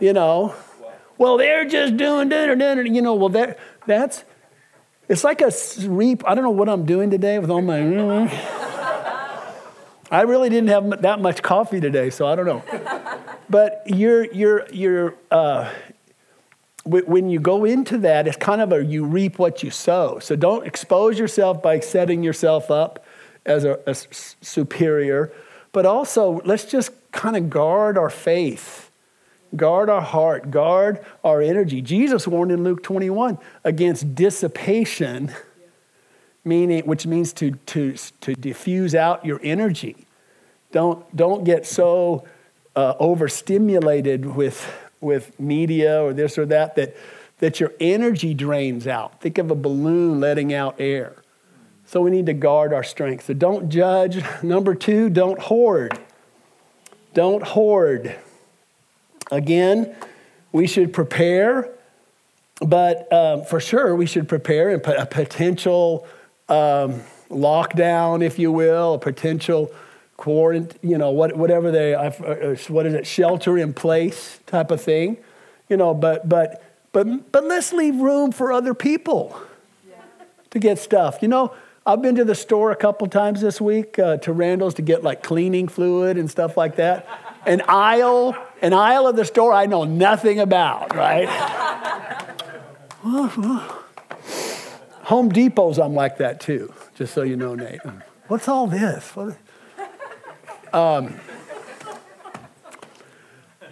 You 0.00 0.12
know, 0.12 0.54
well, 1.16 1.36
they're 1.36 1.64
just 1.64 1.96
doing 1.96 2.28
dinner, 2.28 2.54
dinner. 2.54 2.82
You 2.82 3.02
know, 3.02 3.14
well, 3.14 3.30
that, 3.30 3.58
that's, 3.86 4.24
it's 5.08 5.24
like 5.24 5.40
a 5.40 5.50
reap. 5.86 6.22
I 6.26 6.34
don't 6.34 6.44
know 6.44 6.50
what 6.50 6.68
I'm 6.68 6.84
doing 6.86 7.10
today 7.10 7.38
with 7.38 7.50
all 7.50 7.62
my. 7.62 7.78
I 10.10 10.22
really 10.22 10.48
didn't 10.48 10.68
have 10.68 11.02
that 11.02 11.20
much 11.20 11.42
coffee 11.42 11.80
today, 11.80 12.10
so 12.10 12.26
I 12.26 12.34
don't 12.34 12.46
know. 12.46 12.62
But 13.50 13.82
you're, 13.86 14.24
you're, 14.32 14.66
you're, 14.72 15.14
uh, 15.30 15.72
when 16.84 17.28
you 17.28 17.38
go 17.38 17.66
into 17.66 17.98
that, 17.98 18.26
it's 18.26 18.36
kind 18.38 18.62
of 18.62 18.72
a 18.72 18.82
you 18.82 19.04
reap 19.04 19.38
what 19.38 19.62
you 19.62 19.70
sow. 19.70 20.18
So 20.20 20.36
don't 20.36 20.66
expose 20.66 21.18
yourself 21.18 21.62
by 21.62 21.80
setting 21.80 22.22
yourself 22.22 22.70
up 22.70 23.04
as 23.44 23.64
a, 23.64 23.78
a 23.86 23.94
superior, 23.94 25.32
but 25.72 25.84
also 25.84 26.40
let's 26.44 26.64
just 26.64 26.90
kind 27.12 27.36
of 27.36 27.50
guard 27.50 27.98
our 27.98 28.08
faith, 28.08 28.87
guard 29.56 29.88
our 29.88 30.00
heart, 30.00 30.50
guard 30.50 31.04
our 31.24 31.40
energy. 31.40 31.80
Jesus 31.80 32.26
warned 32.26 32.52
in 32.52 32.64
Luke 32.64 32.82
21 32.82 33.38
against 33.64 34.14
dissipation, 34.14 35.32
meaning 36.44 36.84
which 36.84 37.06
means 37.06 37.32
to, 37.34 37.52
to, 37.66 37.94
to 38.20 38.34
diffuse 38.34 38.94
out 38.94 39.24
your 39.24 39.40
energy. 39.42 40.06
Don't, 40.72 41.16
don't 41.16 41.44
get 41.44 41.66
so 41.66 42.26
uh, 42.76 42.94
overstimulated 43.00 44.26
with 44.26 44.70
with 45.00 45.38
media 45.38 46.02
or 46.02 46.12
this 46.12 46.38
or 46.38 46.46
that 46.46 46.74
that, 46.76 46.96
that 47.38 47.60
your 47.60 47.72
energy 47.80 48.34
drains 48.34 48.86
out. 48.86 49.20
Think 49.20 49.38
of 49.38 49.50
a 49.50 49.54
balloon 49.54 50.20
letting 50.20 50.52
out 50.52 50.76
air. 50.78 51.22
So 51.86 52.02
we 52.02 52.10
need 52.10 52.26
to 52.26 52.34
guard 52.34 52.72
our 52.72 52.82
strength. 52.82 53.26
So 53.26 53.34
don't 53.34 53.68
judge. 53.68 54.22
Number 54.42 54.74
two, 54.74 55.08
don't 55.08 55.40
hoard. 55.40 55.98
Don't 57.14 57.42
hoard. 57.42 58.16
Again, 59.30 59.94
we 60.52 60.66
should 60.66 60.92
prepare, 60.92 61.70
but 62.60 63.12
um, 63.12 63.44
for 63.44 63.60
sure 63.60 63.94
we 63.94 64.06
should 64.06 64.28
prepare 64.28 64.74
a 64.74 65.06
potential 65.06 66.06
um, 66.48 67.02
lockdown, 67.30 68.22
if 68.22 68.38
you 68.38 68.50
will, 68.50 68.94
a 68.94 68.98
potential 68.98 69.70
quarantine, 70.16 70.78
you 70.82 70.98
know, 70.98 71.10
what, 71.10 71.36
whatever 71.36 71.70
they, 71.70 71.94
uh, 71.94 72.10
uh, 72.10 72.56
what 72.68 72.86
is 72.86 72.94
it, 72.94 73.06
shelter 73.06 73.56
in 73.58 73.72
place 73.72 74.40
type 74.46 74.70
of 74.70 74.80
thing, 74.80 75.16
you 75.68 75.76
know, 75.76 75.94
but, 75.94 76.28
but, 76.28 76.62
but, 76.92 77.30
but 77.30 77.44
let's 77.44 77.72
leave 77.72 77.96
room 77.96 78.32
for 78.32 78.52
other 78.52 78.74
people 78.74 79.40
yeah. 79.88 79.96
to 80.50 80.58
get 80.58 80.78
stuff. 80.78 81.18
You 81.22 81.28
know, 81.28 81.54
I've 81.86 82.02
been 82.02 82.16
to 82.16 82.24
the 82.24 82.34
store 82.34 82.72
a 82.72 82.76
couple 82.76 83.06
times 83.06 83.40
this 83.40 83.60
week 83.60 83.98
uh, 83.98 84.16
to 84.18 84.32
Randall's 84.32 84.74
to 84.74 84.82
get 84.82 85.02
like 85.02 85.22
cleaning 85.22 85.68
fluid 85.68 86.18
and 86.18 86.30
stuff 86.30 86.56
like 86.56 86.76
that. 86.76 87.06
An 87.46 87.62
aisle, 87.68 88.36
an 88.62 88.72
aisle 88.72 89.06
of 89.06 89.16
the 89.16 89.24
store 89.24 89.52
I 89.52 89.66
know 89.66 89.84
nothing 89.84 90.40
about, 90.40 90.94
right? 90.94 91.28
Home 95.04 95.30
Depots, 95.30 95.78
I'm 95.78 95.94
like 95.94 96.18
that 96.18 96.40
too, 96.40 96.72
just 96.94 97.14
so 97.14 97.22
you 97.22 97.36
know, 97.36 97.54
Nate. 97.54 97.80
What's 98.26 98.48
all 98.48 98.66
this? 98.66 99.16
What, 99.16 99.36
um, 100.72 101.14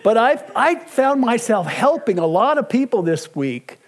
but 0.03 0.17
I, 0.17 0.43
I 0.55 0.77
found 0.77 1.21
myself 1.21 1.67
helping 1.67 2.19
a 2.19 2.27
lot 2.27 2.59
of 2.59 2.69
people 2.69 3.03
this 3.03 3.35
week 3.35 3.79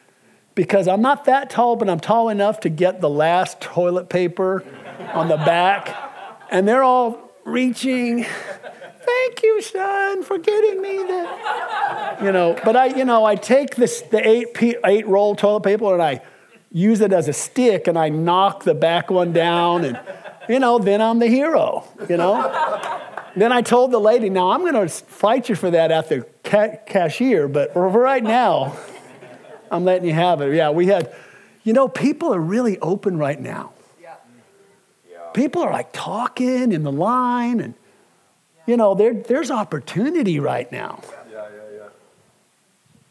because 0.55 0.89
I'm 0.89 1.01
not 1.01 1.27
that 1.27 1.51
tall, 1.51 1.77
but 1.77 1.89
I'm 1.89 2.01
tall 2.01 2.29
enough 2.29 2.59
to 2.61 2.69
get 2.69 3.01
the 3.01 3.09
last 3.09 3.61
toilet 3.61 4.09
paper 4.09 4.65
on 5.15 5.29
the 5.29 5.37
back. 5.37 5.97
And 6.51 6.67
they're 6.67 6.83
all 6.83 7.31
reaching, 7.45 8.27
thank 9.09 9.43
you, 9.43 9.63
son, 9.63 10.23
for 10.23 10.39
getting 10.39 10.83
me 10.83 10.97
the, 10.99 12.19
you 12.23 12.33
know. 12.33 12.59
But 12.65 12.77
I, 12.77 12.87
you 12.87 13.05
know, 13.05 13.25
I 13.25 13.35
take 13.35 13.77
this 13.77 14.03
the 14.03 14.27
eight 14.27 14.49
eight 14.85 15.07
roll 15.07 15.35
toilet 15.35 15.63
paper 15.63 15.93
and 15.93 16.03
I 16.03 16.21
use 16.71 17.01
it 17.01 17.13
as 17.13 17.29
a 17.29 17.33
stick 17.33 17.87
and 17.87 17.99
I 17.99 18.09
knock 18.09 18.65
the 18.65 18.75
back 18.75 19.11
one 19.11 19.33
down 19.33 19.85
and 19.85 19.99
you 20.49 20.59
know, 20.59 20.79
then 20.79 21.01
I'm 21.01 21.19
the 21.19 21.29
hero, 21.29 21.85
you 22.09 22.17
know? 22.17 22.43
then 23.37 23.53
I 23.53 23.63
told 23.63 23.91
the 23.91 24.01
lady, 24.01 24.31
now 24.31 24.51
I'm 24.51 24.61
going 24.61 24.75
to 24.75 24.89
fight 24.89 25.49
you 25.49 25.55
for 25.55 25.71
that 25.71 25.91
at 25.91 26.09
the 26.09 26.27
ca- 26.43 26.79
cashier, 26.87 27.49
but 27.49 27.73
for 27.75 27.89
right 27.89 28.23
now, 28.23 28.77
I'm 29.71 29.85
letting 29.85 30.09
you 30.09 30.15
have 30.15 30.41
it. 30.41 30.55
Yeah, 30.55 30.71
we 30.71 30.87
had, 30.87 31.15
you 31.65 31.75
know, 31.75 31.87
people 31.87 32.35
are 32.35 32.41
really 32.41 32.79
open 32.79 33.19
right 33.19 33.39
now. 33.39 33.73
Yeah. 34.01 34.17
People 35.35 35.63
are 35.63 35.71
like 35.71 35.91
talking 35.93 36.73
in 36.73 36.83
the 36.83 36.93
line, 36.93 37.61
and, 37.61 37.75
you 38.69 38.77
know, 38.77 38.95
there, 38.95 39.15
there's 39.15 39.51
opportunity 39.51 40.39
right 40.39 40.71
now. 40.71 41.01
Yeah, 41.33 41.49
yeah, 41.51 41.89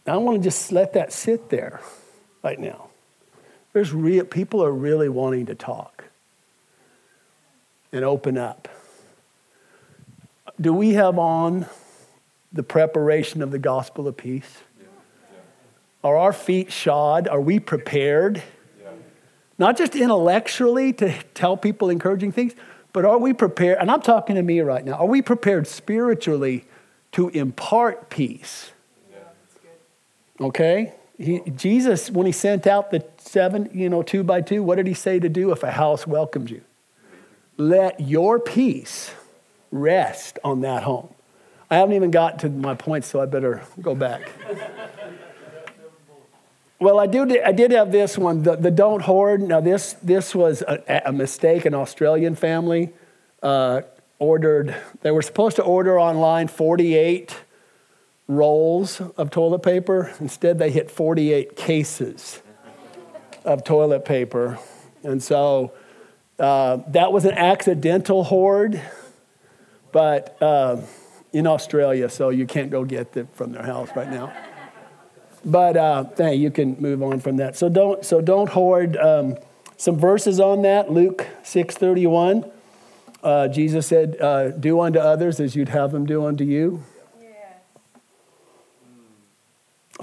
yeah. 0.05 0.13
I 0.13 0.17
want 0.17 0.37
to 0.37 0.43
just 0.43 0.71
let 0.71 0.93
that 0.93 1.11
sit 1.11 1.49
there 1.49 1.81
right 2.43 2.59
now. 2.59 2.89
There's 3.73 3.91
real, 3.91 4.23
people 4.23 4.63
are 4.63 4.71
really 4.71 5.09
wanting 5.09 5.47
to 5.47 5.55
talk 5.55 6.05
and 7.91 8.05
open 8.05 8.37
up. 8.37 8.67
Do 10.61 10.73
we 10.73 10.93
have 10.93 11.17
on 11.17 11.65
the 12.53 12.63
preparation 12.63 13.41
of 13.41 13.49
the 13.49 13.59
gospel 13.59 14.07
of 14.07 14.15
peace? 14.15 14.59
Are 16.03 16.17
our 16.17 16.33
feet 16.33 16.71
shod? 16.71 17.27
Are 17.27 17.41
we 17.41 17.59
prepared? 17.59 18.43
Not 19.57 19.75
just 19.75 19.95
intellectually 19.95 20.93
to 20.93 21.11
tell 21.33 21.57
people 21.57 21.89
encouraging 21.89 22.31
things, 22.31 22.53
but 22.97 23.05
are 23.05 23.19
we 23.19 23.31
prepared? 23.31 23.77
And 23.79 23.91
I'm 23.91 24.01
talking 24.01 24.37
to 24.37 24.41
me 24.41 24.59
right 24.61 24.83
now. 24.83 24.93
Are 24.93 25.05
we 25.05 25.21
prepared 25.21 25.67
spiritually 25.67 26.65
to 27.11 27.29
impart 27.29 28.09
peace? 28.09 28.71
Okay? 30.41 30.95
He, 31.19 31.41
Jesus, 31.55 32.09
when 32.09 32.25
he 32.25 32.31
sent 32.31 32.65
out 32.65 32.89
the 32.89 33.05
seven, 33.19 33.69
you 33.71 33.87
know, 33.87 34.01
two 34.01 34.23
by 34.23 34.41
two, 34.41 34.63
what 34.63 34.77
did 34.77 34.87
he 34.87 34.95
say 34.95 35.19
to 35.19 35.29
do 35.29 35.51
if 35.51 35.61
a 35.61 35.69
house 35.69 36.07
welcomed 36.07 36.49
you? 36.49 36.63
let 37.57 37.99
your 37.99 38.39
peace 38.39 39.13
rest 39.71 40.39
on 40.43 40.61
that 40.61 40.81
home. 40.81 41.13
I 41.69 41.75
haven't 41.75 41.93
even 41.93 42.09
got 42.09 42.39
to 42.39 42.49
my 42.49 42.73
point, 42.73 43.05
so 43.05 43.21
I 43.21 43.27
better 43.27 43.61
go 43.79 43.93
back. 43.93 44.31
Well, 46.79 46.99
I, 46.99 47.07
do, 47.07 47.41
I 47.43 47.51
did 47.51 47.71
have 47.71 47.91
this 47.91 48.17
one, 48.17 48.43
the, 48.43 48.55
the 48.55 48.69
don't 48.69 49.01
hoard. 49.01 49.41
Now, 49.41 49.59
this, 49.59 49.93
this 50.03 50.35
was 50.35 50.61
a, 50.61 51.03
a 51.05 51.11
mistake. 51.11 51.65
An 51.65 51.73
Australian 51.73 52.35
family 52.35 52.93
uh, 53.41 53.81
ordered, 54.19 54.75
they 55.01 55.11
were 55.11 55.23
supposed 55.23 55.55
to 55.55 55.63
order 55.63 55.99
online 55.99 56.47
48 56.47 57.35
rolls 58.27 59.01
of 59.01 59.31
toilet 59.31 59.59
paper. 59.59 60.13
Instead, 60.19 60.59
they 60.59 60.69
hit 60.69 60.91
48 60.91 61.55
cases 61.55 62.41
of 63.43 63.63
toilet 63.63 64.05
paper. 64.05 64.59
And 65.03 65.23
so 65.23 65.71
uh, 66.37 66.77
that 66.89 67.11
was 67.11 67.25
an 67.25 67.33
accidental 67.33 68.23
hoard, 68.23 68.79
but 69.91 70.37
uh, 70.41 70.81
in 71.33 71.47
Australia, 71.47 72.09
so 72.09 72.29
you 72.29 72.45
can't 72.45 72.69
go 72.69 72.83
get 72.83 73.17
it 73.17 73.27
from 73.33 73.53
their 73.53 73.63
house 73.63 73.89
right 73.95 74.11
now. 74.11 74.31
But 75.45 75.77
uh, 75.77 76.05
hey, 76.17 76.35
you 76.35 76.51
can 76.51 76.75
move 76.79 77.01
on 77.01 77.19
from 77.19 77.37
that. 77.37 77.55
So 77.55 77.69
don't 77.69 78.03
so 78.03 78.21
don't 78.21 78.49
hoard. 78.49 78.97
Um, 78.97 79.37
some 79.77 79.97
verses 79.97 80.39
on 80.39 80.63
that. 80.63 80.91
Luke 80.91 81.27
six 81.43 81.75
thirty 81.75 82.07
one. 82.07 82.49
Uh, 83.23 83.47
Jesus 83.47 83.87
said, 83.87 84.17
uh, 84.19 84.49
"Do 84.49 84.81
unto 84.81 84.99
others 84.99 85.39
as 85.39 85.55
you'd 85.55 85.69
have 85.69 85.91
them 85.91 86.05
do 86.05 86.25
unto 86.25 86.43
you." 86.43 86.83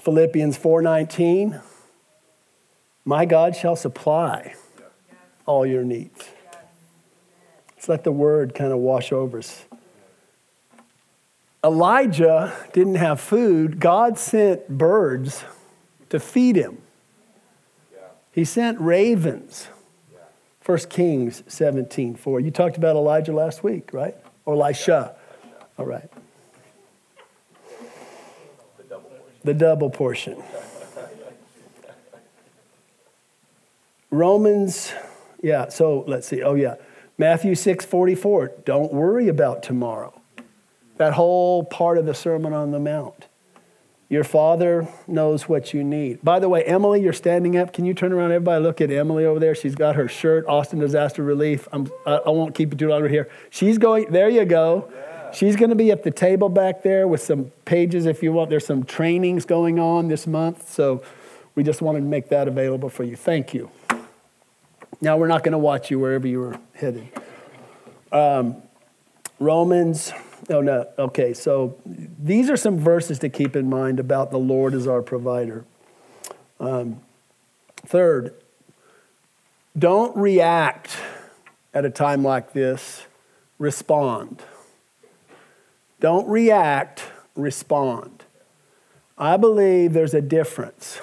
Philippians 0.01 0.57
four 0.57 0.83
nineteen. 0.83 1.61
My 3.05 3.27
God 3.27 3.55
shall 3.55 3.77
supply 3.77 4.55
all 5.47 5.67
your 5.67 5.85
needs. 5.85 6.31
Let's 7.77 7.89
let 7.89 8.05
the 8.05 8.13
word 8.13 8.55
kind 8.55 8.73
of 8.73 8.79
wash 8.79 9.13
over 9.13 9.39
us. 9.39 9.65
Elijah 11.65 12.55
didn't 12.75 12.97
have 12.97 13.21
food. 13.21 13.81
God 13.81 14.19
sent 14.19 14.69
birds 14.69 15.45
to 16.11 16.21
feed 16.21 16.57
him. 16.57 16.79
He 18.33 18.45
sent 18.45 18.79
ravens. 18.81 19.69
1 20.67 20.79
Kings 20.91 21.43
17 21.47 22.17
4. 22.17 22.41
You 22.41 22.51
talked 22.51 22.77
about 22.77 22.97
Elijah 22.97 23.33
last 23.33 23.63
week, 23.63 23.93
right? 23.93 24.15
Or 24.45 24.55
Elisha. 24.55 25.15
All 25.79 25.87
right. 25.87 26.11
The 29.43 29.55
double 29.55 29.91
portion. 29.91 30.43
Romans, 34.11 34.93
yeah, 35.43 35.69
so 35.69 36.05
let's 36.07 36.27
see. 36.27 36.43
Oh, 36.43 36.55
yeah. 36.55 36.77
Matthew 37.19 37.55
6 37.55 37.85
44. 37.85 38.53
Don't 38.65 38.93
worry 38.93 39.29
about 39.29 39.63
tomorrow. 39.63 40.21
That 40.97 41.15
whole 41.15 41.65
part 41.65 41.99
of 41.99 42.07
the 42.07 42.15
Sermon 42.15 42.53
on 42.53 42.71
the 42.71 42.79
Mount. 42.79 43.27
Your 44.09 44.23
Father 44.23 44.87
knows 45.09 45.49
what 45.49 45.75
you 45.75 45.83
need. 45.83 46.23
By 46.23 46.39
the 46.39 46.49
way, 46.49 46.63
Emily, 46.65 47.03
you're 47.03 47.13
standing 47.13 47.57
up. 47.57 47.73
Can 47.73 47.85
you 47.85 47.95
turn 47.95 48.13
around? 48.13 48.33
Everybody 48.33 48.63
look 48.63 48.81
at 48.81 48.91
Emily 48.91 49.25
over 49.25 49.41
there. 49.41 49.55
She's 49.55 49.75
got 49.75 49.97
her 49.97 50.07
shirt, 50.07 50.47
Austin 50.47 50.79
Disaster 50.79 51.23
Relief. 51.25 51.67
I'm, 51.73 51.91
I, 52.07 52.17
I 52.17 52.31
won't 52.31 52.55
keep 52.55 52.71
you 52.71 52.77
too 52.77 52.89
long 52.89 53.09
here. 53.09 53.29
She's 53.51 53.79
going, 53.79 54.13
there 54.13 54.29
you 54.29 54.45
go. 54.45 54.93
She's 55.33 55.57
going 55.57 55.71
to 55.71 55.77
be 55.77 55.91
at 55.91 56.05
the 56.05 56.13
table 56.13 56.49
back 56.49 56.83
there 56.83 57.09
with 57.09 57.23
some 57.23 57.51
pages 57.65 58.07
if 58.07 58.23
you 58.23 58.33
want. 58.33 58.51
There's 58.51 58.67
some 58.67 58.85
trainings 58.85 59.45
going 59.47 59.81
on 59.81 60.07
this 60.07 60.29
month. 60.29 60.71
So 60.71 61.03
we 61.57 61.65
just 61.65 61.83
wanted 61.83 62.01
to 62.01 62.07
make 62.07 62.29
that 62.29 62.47
available 62.47 62.91
for 62.91 63.03
you. 63.03 63.17
Thank 63.17 63.53
you. 63.53 63.71
Now, 65.01 65.17
we're 65.17 65.27
not 65.27 65.43
going 65.43 65.53
to 65.53 65.59
watch 65.59 65.91
you 65.91 65.99
wherever 65.99 66.29
you 66.29 66.41
were 66.41 66.59
headed. 66.75 67.09
Um, 68.13 68.63
Romans, 69.41 70.13
oh 70.51 70.61
no, 70.61 70.87
okay, 70.99 71.33
so 71.33 71.77
these 71.87 72.51
are 72.51 72.57
some 72.57 72.79
verses 72.79 73.19
to 73.21 73.29
keep 73.29 73.57
in 73.57 73.69
mind 73.69 74.01
about 74.01 74.31
the 74.31 74.39
Lord 74.39 74.75
as 74.75 74.87
our 74.87 75.03
provider. 75.03 75.65
Um, 76.61 77.01
third, 77.87 78.35
don't 79.77 80.17
react 80.17 80.97
at 81.73 81.85
a 81.85 81.91
time 81.91 82.23
like 82.23 82.53
this, 82.53 83.07
respond. 83.59 84.43
Don't 86.01 86.29
react, 86.29 87.03
respond. 87.35 88.25
I 89.17 89.37
believe 89.37 89.93
there's 89.93 90.15
a 90.15 90.21
difference. 90.21 91.01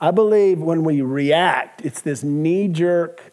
I 0.00 0.10
believe 0.10 0.60
when 0.60 0.82
we 0.84 1.02
react, 1.02 1.84
it's 1.84 2.00
this 2.00 2.22
knee 2.22 2.68
jerk 2.68 3.32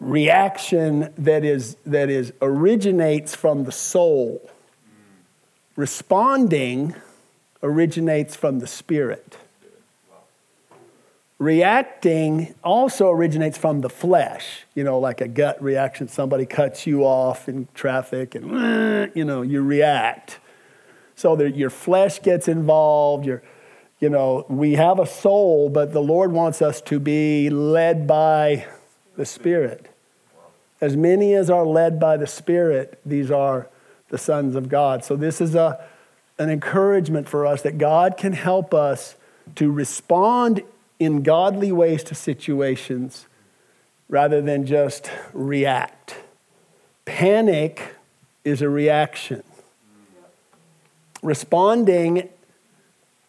reaction 0.00 1.12
that 1.16 1.44
is 1.44 1.76
that 1.86 2.10
is 2.10 2.32
originates 2.42 3.34
from 3.34 3.64
the 3.64 3.72
soul. 3.72 4.50
Responding 5.76 6.94
originates 7.62 8.36
from 8.36 8.60
the 8.60 8.66
spirit. 8.66 9.38
Reacting 11.38 12.54
also 12.62 13.10
originates 13.10 13.58
from 13.58 13.80
the 13.80 13.90
flesh, 13.90 14.64
you 14.74 14.84
know, 14.84 15.00
like 15.00 15.20
a 15.20 15.26
gut 15.26 15.60
reaction. 15.60 16.06
Somebody 16.06 16.46
cuts 16.46 16.86
you 16.86 17.02
off 17.02 17.48
in 17.48 17.66
traffic 17.74 18.36
and, 18.36 19.10
you 19.16 19.24
know, 19.24 19.42
you 19.42 19.62
react. 19.62 20.38
So 21.16 21.36
that 21.36 21.56
your 21.56 21.70
flesh 21.70 22.22
gets 22.22 22.48
involved, 22.48 23.26
your 23.26 23.42
you 24.00 24.10
know, 24.10 24.44
we 24.48 24.74
have 24.74 24.98
a 24.98 25.06
soul, 25.06 25.70
but 25.70 25.92
the 25.92 26.02
Lord 26.02 26.30
wants 26.30 26.60
us 26.60 26.80
to 26.82 27.00
be 27.00 27.48
led 27.48 28.06
by 28.06 28.66
the 29.16 29.26
Spirit. 29.26 29.88
As 30.80 30.96
many 30.96 31.34
as 31.34 31.50
are 31.50 31.64
led 31.64 31.98
by 31.98 32.16
the 32.16 32.26
Spirit, 32.26 33.00
these 33.04 33.30
are 33.30 33.68
the 34.08 34.18
sons 34.18 34.54
of 34.54 34.68
God. 34.68 35.04
So, 35.04 35.16
this 35.16 35.40
is 35.40 35.54
a, 35.54 35.82
an 36.38 36.50
encouragement 36.50 37.28
for 37.28 37.46
us 37.46 37.62
that 37.62 37.78
God 37.78 38.16
can 38.16 38.32
help 38.32 38.74
us 38.74 39.16
to 39.56 39.70
respond 39.70 40.62
in 40.98 41.22
godly 41.22 41.72
ways 41.72 42.02
to 42.04 42.14
situations 42.14 43.26
rather 44.08 44.40
than 44.40 44.66
just 44.66 45.10
react. 45.32 46.16
Panic 47.04 47.94
is 48.44 48.62
a 48.62 48.68
reaction. 48.68 49.42
Responding 51.22 52.28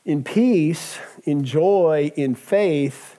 in 0.03 0.23
peace, 0.23 0.99
in 1.23 1.43
joy, 1.43 2.11
in 2.15 2.35
faith 2.35 3.14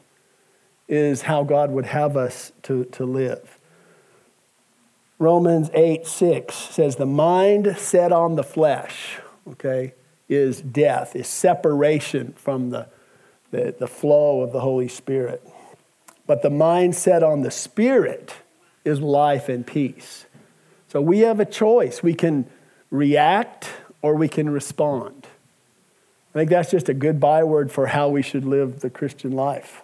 is 0.89 1.23
how 1.23 1.43
God 1.43 1.71
would 1.71 1.87
have 1.87 2.17
us 2.17 2.53
to, 2.63 2.85
to 2.87 3.05
live. 3.05 3.59
Romans 5.19 5.71
8 5.73 6.07
6 6.07 6.55
says, 6.55 6.97
The 6.97 7.07
mind 7.07 7.77
set 7.79 8.13
on 8.13 8.37
the 8.37 8.45
flesh, 8.45 9.19
okay, 9.49 9.95
is 10.29 10.61
death, 10.61 11.17
is 11.17 11.27
separation 11.27 12.35
from 12.37 12.71
the, 12.71 12.89
the, 13.51 13.75
the 13.79 13.87
flow 13.87 14.43
of 14.43 14.53
the 14.53 14.61
Holy 14.61 14.89
Spirit. 14.89 15.43
But 16.27 16.43
the 16.43 16.51
mind 16.51 16.95
set 16.95 17.23
on 17.23 17.43
the 17.43 17.51
Spirit 17.51 18.35
is 18.85 19.01
life 19.01 19.49
and 19.49 19.67
peace. 19.67 20.27
So 20.89 21.01
we 21.01 21.21
have 21.21 21.41
a 21.41 21.45
choice. 21.45 22.03
We 22.03 22.15
can 22.15 22.47
react 22.91 23.71
or 24.03 24.15
we 24.15 24.29
can 24.29 24.51
respond. 24.51 25.27
I 26.35 26.41
think 26.41 26.51
that's 26.51 26.71
just 26.71 26.89
a 26.89 26.95
good 26.95 27.19
byword 27.19 27.73
for 27.73 27.87
how 27.87 28.09
we 28.09 28.23
should 28.23 28.45
live 28.45 28.81
the 28.81 28.91
Christian 28.91 29.33
life. 29.33 29.83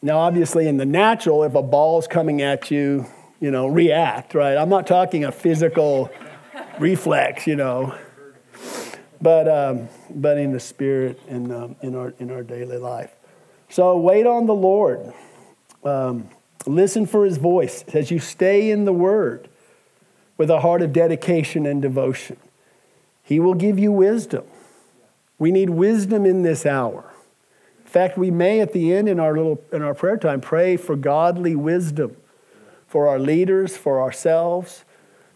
Now, 0.00 0.18
obviously, 0.18 0.68
in 0.68 0.76
the 0.76 0.86
natural, 0.86 1.42
if 1.42 1.56
a 1.56 1.62
ball's 1.62 2.06
coming 2.06 2.40
at 2.40 2.70
you, 2.70 3.06
you 3.40 3.50
know, 3.50 3.66
react, 3.66 4.32
right? 4.34 4.56
I'm 4.56 4.68
not 4.68 4.86
talking 4.86 5.24
a 5.24 5.32
physical 5.32 6.10
reflex, 6.78 7.48
you 7.48 7.56
know, 7.56 7.98
but, 9.20 9.48
um, 9.48 9.88
but 10.10 10.38
in 10.38 10.52
the 10.52 10.60
spirit 10.60 11.20
and 11.28 11.52
um, 11.52 11.76
in, 11.82 11.96
our, 11.96 12.14
in 12.20 12.30
our 12.30 12.44
daily 12.44 12.78
life. 12.78 13.10
So 13.68 13.98
wait 13.98 14.24
on 14.24 14.46
the 14.46 14.54
Lord. 14.54 15.12
Um, 15.84 16.28
listen 16.64 17.04
for 17.04 17.24
his 17.24 17.36
voice 17.36 17.84
as 17.92 18.10
you 18.10 18.20
stay 18.20 18.70
in 18.70 18.84
the 18.84 18.92
word 18.92 19.48
with 20.36 20.48
a 20.48 20.60
heart 20.60 20.82
of 20.82 20.92
dedication 20.92 21.66
and 21.66 21.82
devotion. 21.82 22.36
He 23.24 23.40
will 23.40 23.54
give 23.54 23.80
you 23.80 23.90
wisdom. 23.90 24.44
We 25.38 25.50
need 25.50 25.70
wisdom 25.70 26.24
in 26.24 26.42
this 26.42 26.64
hour. 26.64 27.12
In 27.88 27.92
fact, 27.92 28.18
we 28.18 28.30
may 28.30 28.60
at 28.60 28.74
the 28.74 28.92
end 28.92 29.08
in 29.08 29.18
our 29.18 29.34
little 29.34 29.64
in 29.72 29.80
our 29.80 29.94
prayer 29.94 30.18
time 30.18 30.42
pray 30.42 30.76
for 30.76 30.94
godly 30.94 31.56
wisdom 31.56 32.18
for 32.86 33.08
our 33.08 33.18
leaders, 33.18 33.78
for 33.78 33.98
ourselves, 33.98 34.84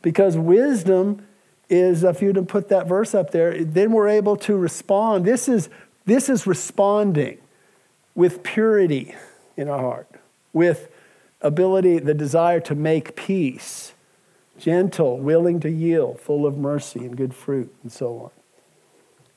because 0.03 0.37
wisdom 0.37 1.27
is 1.71 2.05
if 2.05 2.21
you 2.21 2.35
to 2.35 2.43
put 2.43 2.69
that 2.69 2.87
verse 2.87 3.15
up 3.15 3.31
there, 3.31 3.65
then 3.65 3.91
we're 3.91 4.09
able 4.09 4.37
to 4.37 4.55
respond. 4.55 5.25
This 5.25 5.49
is 5.49 5.71
this 6.05 6.29
is 6.29 6.47
responding 6.47 7.38
with 8.15 8.43
purity 8.43 9.15
in 9.57 9.71
our 9.71 9.79
heart, 9.79 10.11
with 10.53 10.91
ability, 11.41 12.01
the 12.01 12.12
desire 12.12 12.61
to 12.61 12.75
make 12.75 13.17
peace 13.17 13.95
gentle, 14.59 15.19
willing 15.19 15.59
to 15.59 15.71
yield, 15.71 16.21
full 16.21 16.45
of 16.45 16.59
mercy 16.59 17.01
and 17.01 17.17
good 17.17 17.35
fruit, 17.35 17.75
and 17.83 17.91
so 17.91 18.19
on. 18.19 18.41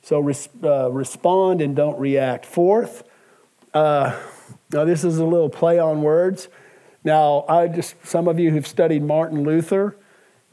So 0.06 0.20
res- 0.20 0.48
uh, 0.62 0.88
respond 0.92 1.60
and 1.60 1.74
don't 1.74 1.98
react. 1.98 2.46
Fourth, 2.46 3.02
uh, 3.74 4.16
now 4.72 4.84
this 4.84 5.02
is 5.02 5.18
a 5.18 5.24
little 5.24 5.50
play 5.50 5.80
on 5.80 6.00
words. 6.00 6.46
Now, 7.02 7.44
I 7.48 7.66
just 7.66 7.96
some 8.06 8.28
of 8.28 8.38
you 8.38 8.52
who've 8.52 8.68
studied 8.68 9.02
Martin 9.02 9.42
Luther, 9.42 9.96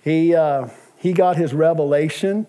he 0.04 0.34
uh, 0.34 0.70
he 0.98 1.14
got 1.14 1.38
his 1.38 1.54
revelation 1.54 2.48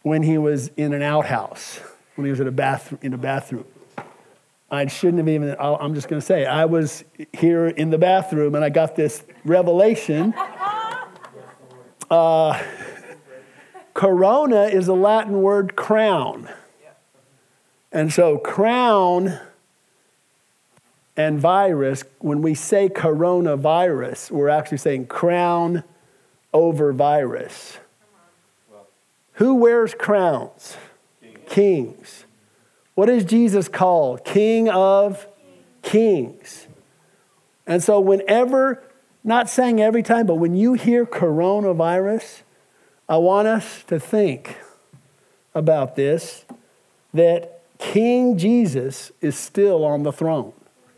when 0.00 0.22
he 0.22 0.38
was 0.38 0.68
in 0.68 0.94
an 0.94 1.02
outhouse, 1.02 1.80
when 2.14 2.24
he 2.24 2.30
was 2.30 2.40
in 2.40 2.46
a 2.46 2.50
bathroom. 2.50 2.98
In 3.02 3.12
a 3.12 3.18
bathroom. 3.18 3.66
I 4.70 4.86
shouldn't 4.86 5.18
have 5.18 5.28
even. 5.28 5.54
I'm 5.60 5.94
just 5.94 6.08
going 6.08 6.18
to 6.18 6.26
say 6.26 6.46
I 6.46 6.64
was 6.64 7.04
here 7.34 7.66
in 7.66 7.90
the 7.90 7.98
bathroom 7.98 8.54
and 8.54 8.64
I 8.64 8.70
got 8.70 8.96
this 8.96 9.22
revelation. 9.44 10.32
Uh, 12.10 12.58
corona 13.94 14.64
is 14.64 14.88
a 14.88 14.94
Latin 14.94 15.42
word 15.42 15.76
crown. 15.76 16.48
And 17.90 18.12
so, 18.12 18.38
crown 18.38 19.38
and 21.16 21.38
virus, 21.38 22.04
when 22.20 22.40
we 22.40 22.54
say 22.54 22.88
coronavirus, 22.88 24.30
we're 24.30 24.48
actually 24.48 24.78
saying 24.78 25.06
crown 25.06 25.84
over 26.54 26.92
virus. 26.92 27.78
Who 29.34 29.54
wears 29.56 29.94
crowns? 29.94 30.76
Kings. 31.46 32.24
What 32.94 33.08
is 33.08 33.24
Jesus 33.24 33.68
called? 33.68 34.24
King 34.24 34.68
of 34.68 35.26
kings. 35.82 36.66
And 37.66 37.82
so, 37.82 38.00
whenever 38.00 38.82
not 39.24 39.48
saying 39.48 39.80
every 39.80 40.02
time, 40.02 40.26
but 40.26 40.36
when 40.36 40.54
you 40.54 40.74
hear 40.74 41.06
coronavirus, 41.06 42.42
I 43.08 43.16
want 43.16 43.48
us 43.48 43.82
to 43.84 43.98
think 43.98 44.56
about 45.54 45.96
this 45.96 46.44
that 47.12 47.60
King 47.78 48.38
Jesus 48.38 49.12
is 49.20 49.36
still 49.36 49.84
on 49.84 50.02
the 50.02 50.12
throne, 50.12 50.52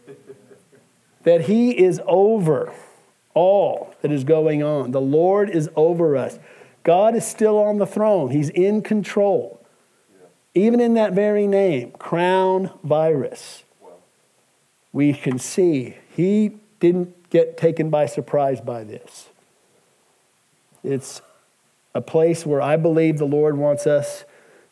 that 1.22 1.42
he 1.42 1.70
is 1.76 2.00
over 2.06 2.72
all 3.32 3.94
that 4.02 4.12
is 4.12 4.22
going 4.24 4.62
on. 4.62 4.92
The 4.92 5.00
Lord 5.00 5.50
is 5.50 5.68
over 5.74 6.16
us. 6.16 6.38
God 6.84 7.16
is 7.16 7.26
still 7.26 7.58
on 7.58 7.78
the 7.78 7.86
throne, 7.86 8.30
he's 8.30 8.50
in 8.50 8.82
control. 8.82 9.60
Even 10.54 10.78
in 10.78 10.94
that 10.94 11.14
very 11.14 11.48
name, 11.48 11.90
crown 11.92 12.70
virus, 12.84 13.64
we 14.92 15.12
can 15.12 15.38
see 15.38 15.96
he 16.14 16.52
didn't 16.78 17.30
get 17.30 17.56
taken 17.56 17.90
by 17.90 18.06
surprise 18.06 18.60
by 18.60 18.84
this. 18.84 19.30
It's 20.84 21.22
a 21.94 22.00
place 22.00 22.44
where 22.44 22.60
I 22.60 22.76
believe 22.76 23.18
the 23.18 23.24
Lord 23.26 23.56
wants 23.56 23.86
us 23.86 24.24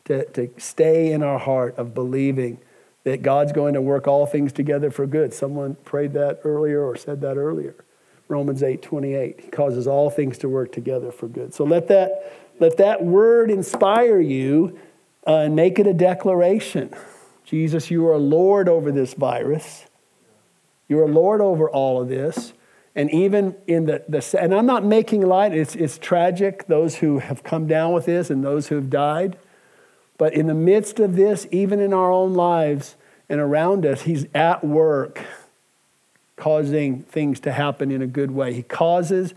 to, 0.05 0.25
to 0.31 0.51
stay 0.59 1.13
in 1.13 1.23
our 1.23 1.39
heart 1.39 1.77
of 1.79 1.95
believing 1.95 2.59
that 3.05 3.23
God's 3.23 3.53
going 3.53 3.75
to 3.75 3.81
work 3.81 4.07
all 4.07 4.27
things 4.27 4.53
together 4.53 4.91
for 4.91 5.07
good. 5.07 5.33
Someone 5.35 5.77
prayed 5.85 6.13
that 6.13 6.41
earlier 6.45 6.83
or 6.83 6.97
said 6.97 7.21
that 7.21 7.37
earlier. 7.37 7.75
Romans 8.29 8.63
8 8.63 8.81
28. 8.81 9.41
He 9.41 9.51
causes 9.51 9.87
all 9.87 10.09
things 10.09 10.39
to 10.39 10.49
work 10.49 10.73
together 10.73 11.13
for 11.13 11.29
good. 11.29 11.53
So 11.53 11.65
let 11.65 11.89
that, 11.89 12.33
let 12.61 12.77
that 12.79 13.05
word 13.05 13.51
inspire 13.51 14.21
you 14.21 14.79
uh, 15.27 15.39
and 15.39 15.57
make 15.57 15.79
it 15.79 15.87
a 15.87 15.93
declaration. 15.93 16.95
Jesus, 17.45 17.91
you 17.91 18.09
are 18.09 18.17
Lord 18.17 18.69
over 18.69 18.91
this 18.91 19.15
virus. 19.15 19.85
You 20.89 21.01
are 21.01 21.09
Lord 21.09 21.41
over 21.41 21.69
all 21.69 22.01
of 22.01 22.09
this. 22.09 22.55
And 22.95 23.11
even 23.11 23.57
in 23.67 23.87
the, 23.87 24.05
the 24.09 24.39
and 24.41 24.55
I'm 24.55 24.67
not 24.67 24.85
making 24.85 25.23
light, 25.23 25.55
it's, 25.55 25.75
it's 25.75 25.97
tragic, 25.97 26.67
those 26.67 26.97
who 26.97 27.21
have 27.21 27.43
come 27.43 27.67
down 27.67 27.93
with 27.93 28.05
this 28.05 28.29
and 28.29 28.45
those 28.45 28.69
who 28.69 28.75
have 28.75 28.91
died. 28.91 29.39
But 30.19 30.35
in 30.35 30.47
the 30.47 30.55
midst 30.55 31.01
of 31.01 31.17
this, 31.17 31.47
even 31.51 31.81
in 31.81 31.95
our 31.95 32.13
own 32.13 32.35
lives 32.35 32.97
and 33.29 33.41
around 33.41 33.87
us, 33.87 34.03
He's 34.03 34.27
at 34.35 34.63
work 34.63 35.23
causing 36.37 37.03
things 37.03 37.41
to 37.41 37.53
happen 37.53 37.91
in 37.91 38.03
a 38.03 38.07
good 38.07 38.31
way. 38.31 38.53
He 38.53 38.63
causes 38.63 39.33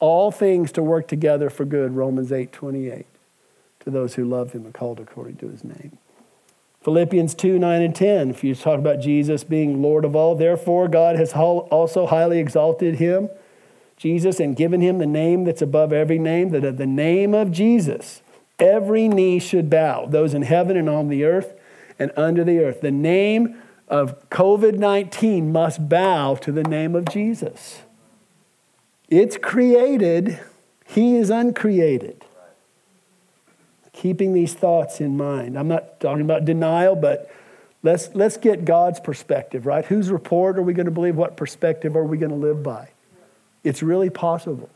all 0.00 0.30
things 0.30 0.72
to 0.72 0.82
work 0.82 1.06
together 1.06 1.50
for 1.50 1.64
good, 1.64 1.94
Romans 1.94 2.32
8 2.32 2.52
28, 2.52 3.06
to 3.80 3.90
those 3.90 4.14
who 4.14 4.24
love 4.24 4.52
Him 4.52 4.64
and 4.64 4.74
called 4.74 4.98
according 4.98 5.36
to 5.36 5.48
His 5.48 5.62
name. 5.62 5.98
Philippians 6.82 7.34
2 7.34 7.58
9 7.58 7.82
and 7.82 7.94
10, 7.94 8.30
if 8.30 8.44
you 8.44 8.54
talk 8.54 8.78
about 8.78 9.00
Jesus 9.00 9.44
being 9.44 9.82
Lord 9.82 10.04
of 10.04 10.14
all, 10.14 10.34
therefore 10.34 10.88
God 10.88 11.16
has 11.16 11.32
also 11.32 12.06
highly 12.06 12.38
exalted 12.38 12.96
him, 12.96 13.28
Jesus, 13.96 14.38
and 14.38 14.54
given 14.54 14.80
him 14.80 14.98
the 14.98 15.06
name 15.06 15.44
that's 15.44 15.62
above 15.62 15.92
every 15.92 16.18
name, 16.18 16.50
that 16.50 16.64
at 16.64 16.78
the 16.78 16.86
name 16.86 17.34
of 17.34 17.50
Jesus, 17.50 18.22
every 18.58 19.08
knee 19.08 19.38
should 19.40 19.68
bow, 19.68 20.06
those 20.06 20.34
in 20.34 20.42
heaven 20.42 20.76
and 20.76 20.88
on 20.88 21.08
the 21.08 21.24
earth 21.24 21.54
and 21.98 22.12
under 22.16 22.44
the 22.44 22.60
earth. 22.60 22.80
The 22.80 22.92
name 22.92 23.60
of 23.88 24.28
COVID 24.30 24.78
19 24.78 25.50
must 25.50 25.88
bow 25.88 26.36
to 26.36 26.52
the 26.52 26.62
name 26.62 26.94
of 26.94 27.06
Jesus. 27.06 27.82
It's 29.08 29.36
created, 29.36 30.38
he 30.86 31.16
is 31.16 31.30
uncreated 31.30 32.24
keeping 33.98 34.32
these 34.32 34.54
thoughts 34.54 35.00
in 35.00 35.16
mind. 35.16 35.58
I'm 35.58 35.66
not 35.66 35.98
talking 35.98 36.22
about 36.22 36.44
denial, 36.44 36.94
but 36.94 37.30
let's, 37.82 38.10
let's 38.14 38.36
get 38.36 38.64
God's 38.64 39.00
perspective, 39.00 39.66
right? 39.66 39.84
Whose 39.84 40.10
report 40.10 40.56
are 40.56 40.62
we 40.62 40.72
going 40.72 40.86
to 40.86 40.92
believe? 40.92 41.16
What 41.16 41.36
perspective 41.36 41.96
are 41.96 42.04
we 42.04 42.16
going 42.16 42.30
to 42.30 42.36
live 42.36 42.62
by? 42.62 42.90
It's 43.64 43.82
really 43.82 44.08
possible. 44.08 44.70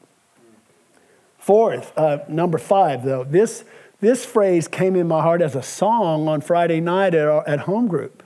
Fourth, 1.38 1.96
uh, 1.96 2.18
number 2.28 2.58
five, 2.58 3.04
though, 3.04 3.22
this, 3.22 3.64
this 4.00 4.24
phrase 4.24 4.66
came 4.66 4.96
in 4.96 5.06
my 5.06 5.22
heart 5.22 5.40
as 5.40 5.54
a 5.54 5.62
song 5.62 6.26
on 6.26 6.40
Friday 6.40 6.80
night 6.80 7.14
at, 7.14 7.28
our, 7.28 7.48
at 7.48 7.60
home 7.60 7.86
group. 7.86 8.24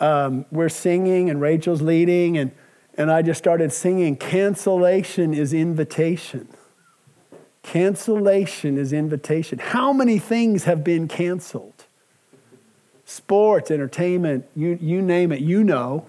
Um, 0.00 0.46
we're 0.50 0.68
singing, 0.68 1.30
and 1.30 1.40
Rachel's 1.40 1.82
leading, 1.82 2.36
and, 2.38 2.50
and 2.94 3.08
I 3.08 3.22
just 3.22 3.38
started 3.38 3.72
singing, 3.72 4.16
Cancellation 4.16 5.32
is 5.32 5.52
invitation. 5.52 6.48
Cancellation 7.68 8.78
is 8.78 8.94
invitation. 8.94 9.58
How 9.58 9.92
many 9.92 10.18
things 10.18 10.64
have 10.64 10.82
been 10.82 11.06
canceled? 11.06 11.84
Sports, 13.04 13.70
entertainment, 13.70 14.46
you, 14.56 14.78
you 14.80 15.02
name 15.02 15.32
it, 15.32 15.42
you 15.42 15.62
know. 15.62 16.06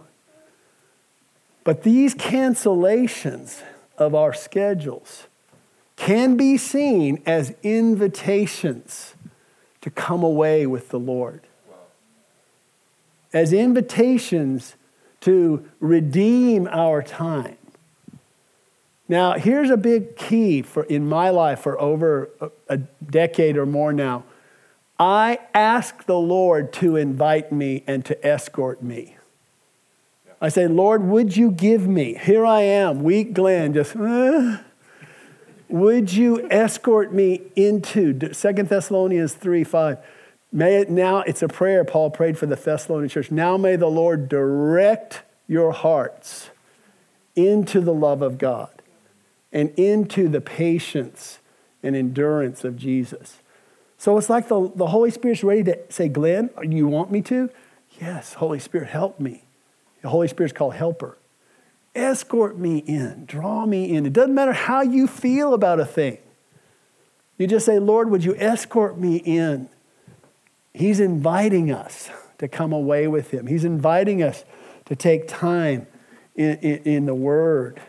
But 1.65 1.83
these 1.83 2.15
cancellations 2.15 3.61
of 3.97 4.15
our 4.15 4.31
schedules 4.31 5.27
can 5.97 6.37
be 6.37 6.55
seen 6.55 7.21
as 7.25 7.53
invitations 7.61 9.15
to 9.81 9.89
come 9.89 10.23
away 10.23 10.65
with 10.65 10.87
the 10.87 10.99
Lord. 10.99 11.41
As 13.33 13.51
invitations 13.51 14.77
to 15.19 15.69
redeem 15.81 16.69
our 16.69 17.03
time. 17.03 17.57
Now, 19.09 19.33
here's 19.33 19.71
a 19.71 19.77
big 19.77 20.15
key 20.15 20.61
for 20.61 20.83
in 20.83 21.09
my 21.09 21.31
life 21.31 21.61
for 21.61 21.81
over 21.81 22.29
a 22.69 22.77
decade 22.77 23.57
or 23.57 23.65
more 23.65 23.91
now. 23.91 24.23
I 24.99 25.39
ask 25.51 26.05
the 26.05 26.19
Lord 26.19 26.71
to 26.73 26.95
invite 26.95 27.51
me 27.51 27.83
and 27.87 28.05
to 28.05 28.25
escort 28.25 28.83
me. 28.83 29.17
I 30.39 30.49
say, 30.49 30.67
Lord, 30.67 31.03
would 31.03 31.35
you 31.35 31.49
give 31.49 31.87
me? 31.87 32.13
Here 32.13 32.45
I 32.45 32.61
am, 32.61 33.01
weak 33.01 33.33
Glenn, 33.33 33.73
just, 33.73 33.95
uh, 33.95 34.57
would 35.67 36.13
you 36.13 36.47
escort 36.51 37.11
me 37.11 37.41
into 37.55 38.33
Second 38.33 38.69
Thessalonians 38.69 39.33
3 39.33 39.63
5? 39.63 39.97
May 40.51 40.77
it 40.77 40.89
now, 40.89 41.21
it's 41.21 41.41
a 41.41 41.47
prayer 41.47 41.83
Paul 41.83 42.11
prayed 42.11 42.37
for 42.37 42.45
the 42.45 42.55
Thessalonian 42.55 43.09
church. 43.09 43.31
Now 43.31 43.57
may 43.57 43.75
the 43.75 43.87
Lord 43.87 44.29
direct 44.29 45.23
your 45.47 45.71
hearts 45.71 46.49
into 47.35 47.81
the 47.81 47.93
love 47.93 48.21
of 48.21 48.37
God 48.37 48.78
and 49.51 49.69
into 49.71 50.27
the 50.27 50.41
patience 50.41 51.39
and 51.81 51.95
endurance 51.95 52.63
of 52.63 52.77
Jesus. 52.77 53.39
So 53.97 54.17
it's 54.17 54.29
like 54.29 54.47
the, 54.47 54.71
the 54.75 54.87
Holy 54.87 55.11
Spirit's 55.11 55.43
ready 55.43 55.63
to 55.63 55.79
say, 55.89 56.07
Glenn, 56.07 56.49
you 56.63 56.87
want 56.87 57.11
me 57.11 57.21
to? 57.23 57.49
Yes, 57.99 58.35
Holy 58.35 58.59
Spirit, 58.59 58.89
help 58.89 59.19
me. 59.19 59.43
The 60.01 60.09
Holy 60.09 60.27
Spirit's 60.27 60.53
called 60.53 60.75
helper. 60.75 61.17
Escort 61.95 62.57
me 62.57 62.77
in, 62.77 63.25
draw 63.25 63.65
me 63.65 63.93
in. 63.93 64.05
It 64.05 64.13
doesn't 64.13 64.33
matter 64.33 64.53
how 64.53 64.81
you 64.81 65.07
feel 65.07 65.53
about 65.53 65.79
a 65.79 65.85
thing. 65.85 66.19
You 67.37 67.47
just 67.47 67.65
say, 67.65 67.79
Lord, 67.79 68.09
would 68.09 68.23
you 68.23 68.35
escort 68.35 68.97
me 68.97 69.17
in? 69.17 69.69
He's 70.73 70.99
inviting 70.99 71.71
us 71.71 72.09
to 72.37 72.47
come 72.47 72.71
away 72.71 73.07
with 73.07 73.31
Him. 73.31 73.47
He's 73.47 73.65
inviting 73.65 74.21
us 74.21 74.45
to 74.85 74.95
take 74.95 75.27
time 75.27 75.87
in, 76.35 76.57
in, 76.59 76.83
in 76.83 77.05
the 77.05 77.15
Word 77.15 77.81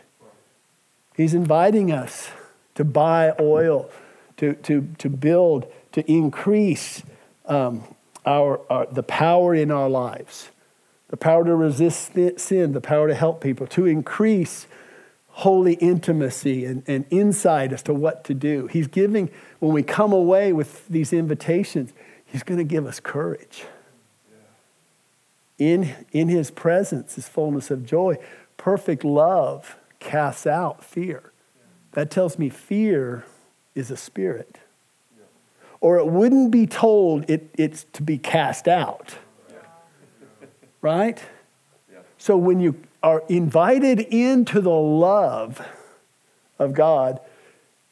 He's 1.21 1.35
inviting 1.35 1.91
us 1.91 2.31
to 2.73 2.83
buy 2.83 3.33
oil, 3.39 3.91
to, 4.37 4.53
to, 4.53 4.87
to 4.97 5.07
build, 5.07 5.71
to 5.91 6.11
increase 6.11 7.03
um, 7.45 7.83
our, 8.25 8.59
our, 8.71 8.87
the 8.87 9.03
power 9.03 9.53
in 9.53 9.69
our 9.69 9.87
lives, 9.87 10.49
the 11.09 11.17
power 11.17 11.45
to 11.45 11.55
resist 11.55 12.13
sin, 12.37 12.71
the 12.71 12.81
power 12.81 13.07
to 13.07 13.13
help 13.13 13.39
people, 13.39 13.67
to 13.67 13.85
increase 13.85 14.65
holy 15.27 15.73
intimacy 15.75 16.65
and, 16.65 16.81
and 16.87 17.05
insight 17.11 17.71
as 17.71 17.83
to 17.83 17.93
what 17.93 18.23
to 18.23 18.33
do. 18.33 18.65
He's 18.67 18.87
giving, 18.87 19.29
when 19.59 19.73
we 19.73 19.83
come 19.83 20.13
away 20.13 20.53
with 20.53 20.87
these 20.87 21.13
invitations, 21.13 21.93
He's 22.25 22.41
going 22.41 22.57
to 22.57 22.63
give 22.63 22.87
us 22.87 22.99
courage. 22.99 23.65
In, 25.59 25.93
in 26.11 26.29
His 26.29 26.49
presence 26.49 27.15
is 27.19 27.27
fullness 27.27 27.69
of 27.69 27.85
joy, 27.85 28.17
perfect 28.57 29.03
love 29.03 29.77
casts 30.01 30.45
out 30.45 30.83
fear. 30.83 31.31
That 31.93 32.11
tells 32.11 32.37
me 32.37 32.49
fear 32.49 33.23
is 33.75 33.89
a 33.89 33.97
spirit. 33.97 34.57
Or 35.79 35.97
it 35.97 36.07
wouldn't 36.07 36.51
be 36.51 36.67
told 36.67 37.29
it, 37.29 37.49
it's 37.57 37.85
to 37.93 38.03
be 38.03 38.17
cast 38.17 38.67
out. 38.67 39.15
Right? 40.81 41.23
So 42.17 42.37
when 42.37 42.59
you 42.59 42.75
are 43.01 43.23
invited 43.29 43.99
into 43.99 44.61
the 44.61 44.69
love 44.69 45.65
of 46.59 46.73
God, 46.73 47.19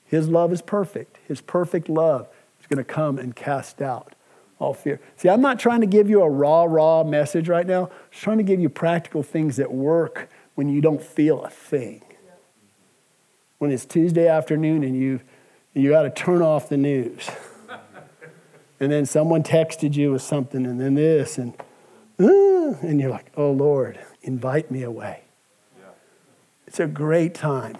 His 0.06 0.30
love 0.30 0.52
is 0.52 0.62
perfect. 0.62 1.18
His 1.28 1.42
perfect 1.42 1.90
love 1.90 2.28
is 2.60 2.68
going 2.68 2.78
to 2.78 2.84
come 2.84 3.18
and 3.18 3.36
cast 3.36 3.82
out 3.82 4.14
all 4.60 4.74
fear. 4.74 5.00
See, 5.16 5.30
I'm 5.30 5.42
not 5.42 5.58
trying 5.58 5.82
to 5.82 5.88
give 5.88 6.10
you 6.10 6.22
a 6.22 6.30
raw, 6.30 6.66
raw 6.66 7.04
message 7.04 7.48
right 7.48 7.66
now. 7.66 7.86
I'm 7.86 7.92
just 8.12 8.24
trying 8.24 8.38
to 8.38 8.44
give 8.44 8.60
you 8.60 8.70
practical 8.70 9.24
things 9.24 9.56
that 9.56 9.72
work 9.72 10.30
when 10.60 10.68
you 10.68 10.82
don't 10.82 11.02
feel 11.02 11.42
a 11.46 11.50
thing. 11.50 12.04
When 13.60 13.72
it's 13.72 13.86
Tuesday 13.86 14.28
afternoon 14.28 14.84
and 14.84 14.94
you 14.94 15.22
you 15.74 15.90
got 15.90 16.02
to 16.02 16.10
turn 16.10 16.42
off 16.42 16.68
the 16.68 16.76
news. 16.76 17.30
and 18.82 18.92
then 18.92 19.06
someone 19.06 19.42
texted 19.42 19.96
you 19.96 20.12
with 20.12 20.22
something 20.22 20.66
and 20.66 20.78
then 20.78 20.96
this 20.96 21.38
and 21.38 21.54
uh, 22.20 22.76
and 22.82 23.00
you're 23.00 23.10
like, 23.10 23.32
"Oh 23.38 23.52
Lord, 23.52 24.02
invite 24.22 24.70
me 24.70 24.84
away." 24.84 25.22
Yeah. 25.78 25.86
It's 26.68 26.82
a 26.82 26.88
great 26.88 27.34
time 27.34 27.78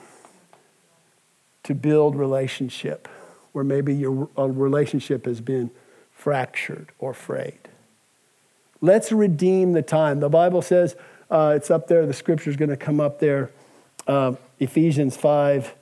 to 1.64 1.76
build 1.76 2.16
relationship 2.16 3.10
where 3.52 3.66
maybe 3.66 3.94
your 3.94 4.30
relationship 4.38 5.26
has 5.26 5.42
been 5.42 5.70
fractured 6.14 6.94
or 6.98 7.14
frayed. 7.14 7.68
Let's 8.80 9.12
redeem 9.12 9.74
the 9.74 9.82
time. 9.82 10.22
The 10.22 10.30
Bible 10.30 10.62
says 10.62 10.96
uh, 11.30 11.54
it's 11.56 11.70
up 11.70 11.88
there. 11.88 12.06
The 12.06 12.14
scripture 12.14 12.50
is 12.50 12.56
going 12.56 12.70
to 12.70 12.78
come 12.78 13.00
up 13.00 13.20
there. 13.20 13.52
Uh, 14.08 14.34
Ephesians 14.60 15.16
5 15.18 15.76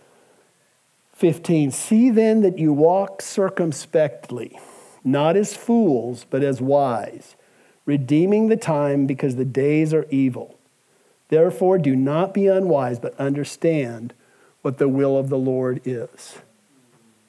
15. 1.13 1.71
See 1.71 2.11
then 2.11 2.41
that 2.41 2.59
you 2.59 2.71
walk 2.71 3.23
circumspectly, 3.23 4.59
not 5.03 5.35
as 5.35 5.57
fools, 5.57 6.27
but 6.29 6.43
as 6.43 6.61
wise, 6.61 7.35
redeeming 7.85 8.49
the 8.49 8.55
time 8.55 9.07
because 9.07 9.35
the 9.35 9.43
days 9.43 9.95
are 9.95 10.05
evil. 10.11 10.59
Therefore, 11.29 11.79
do 11.79 11.95
not 11.95 12.35
be 12.35 12.45
unwise, 12.45 12.99
but 12.99 13.19
understand 13.19 14.13
what 14.61 14.77
the 14.77 14.87
will 14.87 15.17
of 15.17 15.29
the 15.29 15.39
Lord 15.39 15.81
is. 15.85 16.37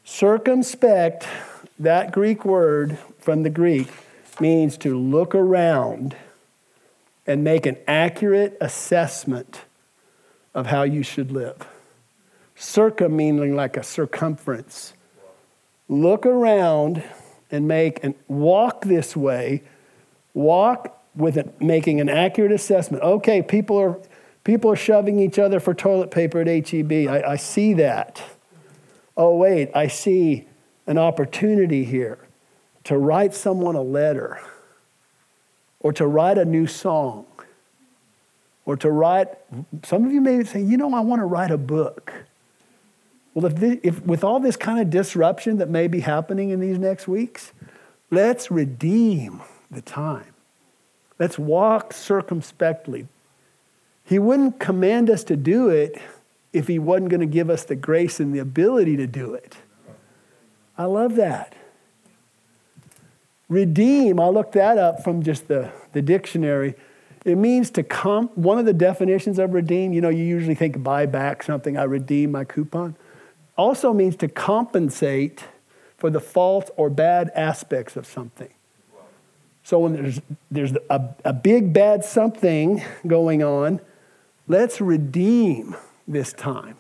Circumspect, 0.05 1.27
that 1.79 2.13
Greek 2.13 2.45
word 2.45 2.99
from 3.19 3.43
the 3.43 3.51
Greek, 3.51 3.89
means 4.39 4.77
to 4.79 4.99
look 4.99 5.35
around 5.35 6.15
and 7.29 7.45
make 7.45 7.67
an 7.67 7.77
accurate 7.87 8.57
assessment 8.59 9.61
of 10.55 10.67
how 10.67 10.83
you 10.83 11.03
should 11.03 11.31
live. 11.31 11.69
Circum 12.57 13.15
meaning 13.15 13.55
like 13.55 13.77
a 13.77 13.83
circumference. 13.83 14.95
Look 15.89 16.25
around 16.25 17.05
and 17.51 17.69
make 17.69 18.03
and 18.03 18.15
walk 18.27 18.85
this 18.87 19.15
way. 19.15 19.63
Walk 20.33 21.01
with 21.15 21.37
it, 21.37 21.61
making 21.61 22.01
an 22.01 22.09
accurate 22.09 22.51
assessment. 22.51 23.03
Okay, 23.03 23.43
people 23.43 23.77
are 23.77 23.99
people 24.43 24.73
are 24.73 24.77
shoving 24.77 25.21
each 25.21 25.39
other 25.39 25.61
for 25.61 25.75
toilet 25.75 26.11
paper 26.11 26.41
at 26.41 26.69
HEB. 26.69 26.93
I, 27.09 27.23
I 27.33 27.37
see 27.37 27.75
that. 27.75 28.23
Oh 29.17 29.37
wait, 29.37 29.71
I 29.75 29.89
see 29.89 30.49
an 30.87 30.97
opportunity 30.97 31.85
here 31.85 32.19
to 32.85 32.97
write 32.97 33.35
someone 33.35 33.75
a 33.75 33.83
letter 33.83 34.41
or 35.81 35.93
to 35.93 36.07
write 36.07 36.39
a 36.39 36.45
new 36.45 36.67
song 36.67 37.27
or 38.65 38.77
to 38.77 38.91
write 38.91 39.29
some 39.85 40.05
of 40.05 40.13
you 40.13 40.21
may 40.21 40.45
say 40.45 40.61
you 40.61 40.77
know 40.77 40.95
i 40.95 41.01
want 41.01 41.21
to 41.21 41.27
write 41.27 41.51
a 41.51 41.59
book. 41.59 42.13
Well 43.35 43.47
if, 43.47 43.57
this, 43.57 43.79
if 43.83 44.05
with 44.05 44.25
all 44.25 44.41
this 44.41 44.57
kind 44.57 44.81
of 44.81 44.91
disruption 44.91 45.59
that 45.59 45.71
may 45.71 45.87
be 45.87 46.01
happening 46.01 46.51
in 46.51 46.61
these 46.61 46.79
next 46.79 47.09
weeks 47.09 47.53
let's 48.11 48.51
redeem 48.51 49.43
the 49.71 49.83
time. 49.83 50.35
Let's 51.19 51.39
walk 51.39 51.93
circumspectly. 51.93 53.07
He 54.05 54.19
wouldn't 54.19 54.59
command 54.59 55.11
us 55.11 55.25
to 55.25 55.37
do 55.37 55.69
it 55.69 56.01
if 56.53 56.69
he 56.69 56.79
wasn't 56.79 57.11
going 57.11 57.21
to 57.21 57.27
give 57.27 57.51
us 57.51 57.65
the 57.65 57.77
grace 57.77 58.21
and 58.21 58.35
the 58.35 58.39
ability 58.39 58.97
to 58.97 59.07
do 59.07 59.35
it. 59.35 59.59
I 60.79 60.85
love 60.85 61.17
that 61.17 61.55
Redeem, 63.49 64.21
I 64.21 64.29
looked 64.29 64.53
that 64.53 64.77
up 64.77 65.03
from 65.03 65.23
just 65.23 65.49
the, 65.49 65.73
the 65.93 66.03
dictionary. 66.03 66.75
It 67.25 67.37
means 67.37 67.71
to 67.73 67.83
come, 67.83 68.29
one 68.35 68.59
of 68.59 68.67
the 68.67 68.75
definitions 68.75 69.39
of 69.39 69.55
redeem, 69.55 69.93
you 69.93 70.01
know, 70.01 70.11
you 70.11 70.25
usually 70.25 70.55
think 70.55 70.83
buy 70.83 71.07
back 71.07 71.43
something, 71.43 71.77
I 71.77 71.85
redeem 71.85 72.33
my 72.33 72.45
coupon. 72.45 72.95
Also 73.57 73.93
means 73.93 74.17
to 74.17 74.29
compensate 74.29 75.45
for 75.97 76.11
the 76.11 76.21
fault 76.21 76.71
or 76.77 76.91
bad 76.91 77.31
aspects 77.35 77.97
of 77.97 78.07
something. 78.07 78.51
So 79.65 79.81
when 79.81 79.95
there's, 79.95 80.21
there's 80.51 80.73
a, 80.89 81.09
a 81.25 81.33
big 81.33 81.73
bad 81.73 82.05
something 82.05 82.83
going 83.07 83.43
on, 83.43 83.81
let's 84.47 84.81
redeem 84.81 85.75
this 86.07 86.33
time 86.33 86.77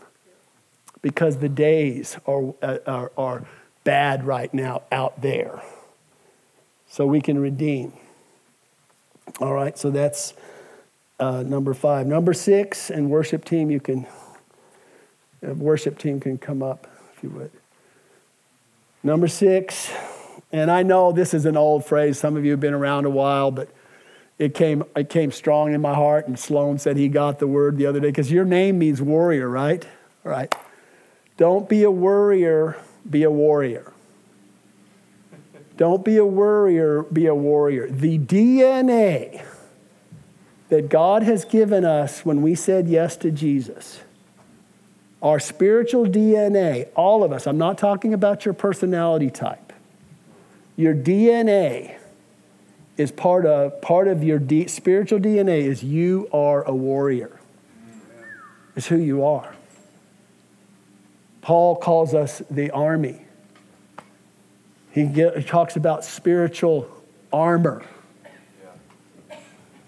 because 1.02 1.38
the 1.38 1.48
days 1.48 2.16
are, 2.26 2.54
are, 2.87 3.11
are 3.16 3.46
bad 3.85 4.24
right 4.24 4.52
now 4.52 4.83
out 4.92 5.20
there 5.20 5.62
so 6.88 7.07
we 7.07 7.20
can 7.20 7.38
redeem. 7.38 7.92
All 9.40 9.53
right, 9.53 9.79
so 9.79 9.90
that's 9.90 10.35
uh, 11.20 11.42
number 11.42 11.74
five. 11.74 12.07
Number 12.07 12.33
six, 12.33 12.90
and 12.90 13.11
worship 13.11 13.44
team, 13.44 13.70
you 13.70 13.81
can, 13.81 14.07
uh, 15.46 15.55
worship 15.55 15.98
team 15.98 16.18
can 16.18 16.38
come 16.38 16.62
up 16.62 16.87
if 17.14 17.22
you 17.22 17.31
would. 17.31 17.51
Number 19.03 19.29
six, 19.29 19.92
and 20.51 20.70
I 20.70 20.83
know 20.83 21.12
this 21.12 21.35
is 21.35 21.44
an 21.44 21.57
old 21.57 21.85
phrase. 21.85 22.18
Some 22.18 22.37
of 22.37 22.44
you 22.44 22.53
have 22.53 22.61
been 22.61 22.74
around 22.74 23.05
a 23.05 23.11
while, 23.11 23.51
but 23.51 23.68
it 24.38 24.55
came, 24.55 24.85
it 24.96 25.09
came 25.09 25.31
strong 25.31 25.74
in 25.74 25.81
my 25.81 25.94
heart. 25.94 26.27
And 26.27 26.38
Sloan 26.38 26.79
said 26.79 26.96
he 26.96 27.09
got 27.09 27.38
the 27.38 27.46
word 27.46 27.77
the 27.77 27.87
other 27.87 28.01
day 28.01 28.09
because 28.09 28.33
your 28.33 28.44
name 28.44 28.79
means 28.79 29.03
warrior, 29.03 29.48
right? 29.48 29.85
All 30.24 30.33
right. 30.33 30.53
Don't 31.37 31.68
be 31.68 31.85
a 31.85 31.90
worrier, 31.90 32.77
be 33.09 33.22
a 33.22 33.31
warrior. 33.31 33.92
Don't 35.78 36.04
be 36.04 36.16
a 36.16 36.26
worrier, 36.26 37.04
be 37.04 37.26
a 37.26 37.34
warrior. 37.36 37.88
The 37.88 38.18
DNA 38.18 39.44
that 40.70 40.88
God 40.88 41.22
has 41.22 41.44
given 41.44 41.84
us 41.84 42.24
when 42.24 42.42
we 42.42 42.56
said 42.56 42.88
yes 42.88 43.16
to 43.18 43.30
Jesus, 43.30 44.00
our 45.22 45.38
spiritual 45.38 46.06
DNA, 46.06 46.88
all 46.96 47.22
of 47.22 47.30
us, 47.30 47.46
I'm 47.46 47.58
not 47.58 47.78
talking 47.78 48.12
about 48.12 48.44
your 48.44 48.54
personality 48.54 49.30
type. 49.30 49.72
Your 50.74 50.96
DNA 50.96 51.96
is 52.96 53.12
part 53.12 53.46
of, 53.46 53.80
part 53.80 54.08
of 54.08 54.24
your 54.24 54.40
spiritual 54.66 55.20
DNA 55.20 55.62
is 55.62 55.84
you 55.84 56.28
are 56.32 56.64
a 56.64 56.74
warrior. 56.74 57.38
It's 58.74 58.88
who 58.88 58.98
you 58.98 59.24
are. 59.24 59.54
Paul 61.40 61.76
calls 61.76 62.14
us 62.14 62.42
the 62.50 62.72
army. 62.72 63.27
He, 64.90 65.05
get, 65.05 65.37
he 65.37 65.44
talks 65.44 65.77
about 65.77 66.05
spiritual 66.05 66.88
armor. 67.33 67.85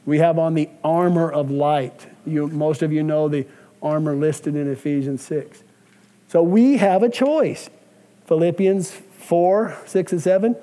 We 0.06 0.18
have 0.18 0.38
on 0.38 0.54
the 0.54 0.68
armor 0.82 1.30
of 1.30 1.50
light. 1.50 2.06
You, 2.26 2.48
most 2.48 2.82
of 2.82 2.92
you 2.92 3.02
know 3.02 3.28
the 3.28 3.46
armor 3.82 4.14
listed 4.14 4.56
in 4.56 4.70
Ephesians 4.70 5.22
6. 5.22 5.62
So 6.28 6.42
we 6.42 6.76
have 6.76 7.02
a 7.02 7.08
choice. 7.08 7.70
Philippians 8.26 8.90
4, 8.90 9.76
6, 9.86 10.12
and 10.12 10.22
7. 10.22 10.56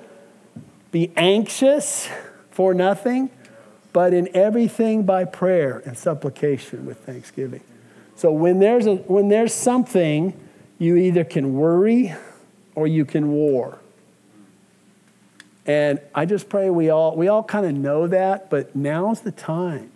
Be 0.90 1.12
anxious 1.16 2.08
for 2.50 2.74
nothing, 2.74 3.30
but 3.92 4.14
in 4.14 4.28
everything 4.34 5.02
by 5.02 5.24
prayer 5.24 5.82
and 5.84 5.96
supplication 5.96 6.86
with 6.86 6.98
thanksgiving. 6.98 7.62
So 8.16 8.32
when 8.32 8.58
there's, 8.58 8.86
a, 8.86 8.96
when 8.96 9.28
there's 9.28 9.54
something, 9.54 10.38
you 10.78 10.96
either 10.96 11.24
can 11.24 11.54
worry 11.54 12.14
or 12.74 12.86
you 12.86 13.04
can 13.04 13.30
war. 13.30 13.78
And 15.68 16.00
I 16.14 16.24
just 16.24 16.48
pray 16.48 16.70
we 16.70 16.88
all, 16.88 17.14
we 17.14 17.28
all 17.28 17.44
kind 17.44 17.66
of 17.66 17.74
know 17.74 18.06
that, 18.06 18.48
but 18.48 18.74
now's 18.74 19.20
the 19.20 19.30
time 19.30 19.92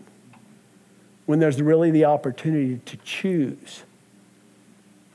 when 1.24 1.38
there's 1.38 1.62
really 1.62 1.90
the 1.90 2.04
opportunity 2.04 2.78
to 2.85 2.96
choose. 2.98 3.82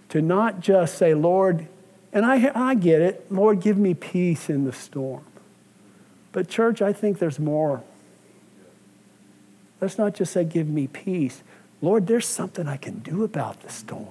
To 0.10 0.22
not 0.22 0.60
just 0.60 0.98
say, 0.98 1.14
Lord, 1.14 1.68
and 2.12 2.26
I, 2.26 2.52
I 2.56 2.74
get 2.74 3.02
it, 3.02 3.32
Lord, 3.32 3.62
give 3.62 3.78
me 3.78 3.94
peace 3.94 4.50
in 4.50 4.66
the 4.66 4.74
storm. 4.74 5.24
But, 6.32 6.48
church, 6.50 6.82
I 6.82 6.92
think 6.92 7.20
there's 7.20 7.40
more. 7.40 7.84
Let's 9.80 10.00
not 10.00 10.16
just 10.16 10.34
say, 10.34 10.44
give 10.44 10.68
me 10.68 10.88
peace. 10.88 11.44
Lord, 11.82 12.08
there's 12.08 12.26
something 12.26 12.68
I 12.68 12.78
can 12.78 13.00
do 13.00 13.24
about 13.24 13.62
the 13.62 13.70
storm. 13.70 14.08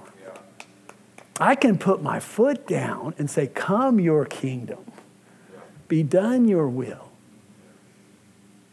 I 1.40 1.56
can 1.56 1.76
put 1.76 2.02
my 2.02 2.20
foot 2.20 2.68
down 2.68 3.14
and 3.18 3.28
say, 3.28 3.48
Come, 3.48 3.98
your 4.00 4.24
kingdom 4.24 4.92
be 5.88 6.02
done 6.02 6.48
your 6.48 6.68
will. 6.68 7.10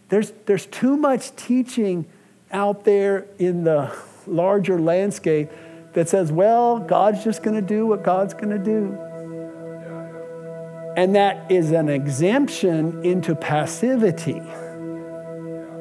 There's, 0.09 0.31
there's 0.45 0.65
too 0.65 0.95
much 0.97 1.35
teaching 1.35 2.05
out 2.51 2.85
there 2.85 3.25
in 3.39 3.63
the 3.63 3.95
larger 4.27 4.79
landscape 4.79 5.49
that 5.93 6.09
says, 6.09 6.31
well, 6.31 6.79
God's 6.79 7.23
just 7.23 7.43
going 7.43 7.55
to 7.55 7.67
do 7.67 7.85
what 7.85 8.03
God's 8.03 8.33
going 8.33 8.49
to 8.49 8.59
do. 8.59 8.97
And 10.95 11.15
that 11.15 11.51
is 11.51 11.71
an 11.71 11.89
exemption 11.89 13.03
into 13.03 13.35
passivity. 13.35 14.41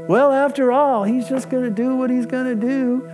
Well, 0.09 0.33
after 0.33 0.73
all, 0.73 1.05
he's 1.05 1.29
just 1.29 1.51
going 1.51 1.64
to 1.64 1.71
do 1.71 1.97
what 1.97 2.11
he's 2.11 2.27
going 2.27 2.47
to 2.47 2.55
do. 2.55 3.09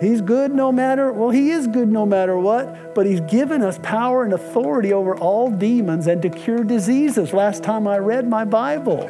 He's 0.00 0.20
good 0.20 0.52
no 0.52 0.72
matter, 0.72 1.12
well, 1.12 1.30
he 1.30 1.50
is 1.50 1.66
good 1.68 1.88
no 1.88 2.04
matter 2.04 2.36
what, 2.36 2.94
but 2.94 3.06
he's 3.06 3.20
given 3.20 3.62
us 3.62 3.78
power 3.82 4.24
and 4.24 4.32
authority 4.32 4.92
over 4.92 5.16
all 5.16 5.50
demons 5.50 6.08
and 6.08 6.20
to 6.22 6.30
cure 6.30 6.64
diseases. 6.64 7.32
Last 7.32 7.62
time 7.62 7.86
I 7.86 7.98
read 7.98 8.28
my 8.28 8.44
Bible. 8.44 9.08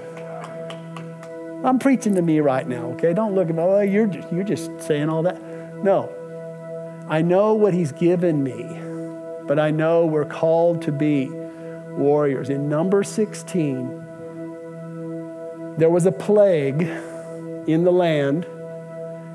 I'm 1.64 1.78
preaching 1.78 2.14
to 2.16 2.22
me 2.22 2.40
right 2.40 2.68
now, 2.68 2.90
okay? 2.92 3.14
Don't 3.14 3.34
look 3.34 3.48
at 3.48 3.54
me, 3.54 3.62
oh, 3.62 3.80
you're 3.80 4.06
just, 4.06 4.30
you're 4.30 4.44
just 4.44 4.82
saying 4.82 5.08
all 5.08 5.22
that. 5.22 5.40
No. 5.82 6.12
I 7.08 7.22
know 7.22 7.54
what 7.54 7.72
he's 7.72 7.92
given 7.92 8.42
me, 8.42 8.64
but 9.46 9.58
I 9.58 9.70
know 9.70 10.04
we're 10.04 10.26
called 10.26 10.82
to 10.82 10.92
be 10.92 11.30
warriors. 11.96 12.50
In 12.50 12.68
Numbers 12.68 13.08
16, 13.08 13.88
there 15.78 15.88
was 15.88 16.04
a 16.04 16.12
plague 16.12 16.82
in 17.66 17.84
the 17.84 17.92
land 17.92 18.46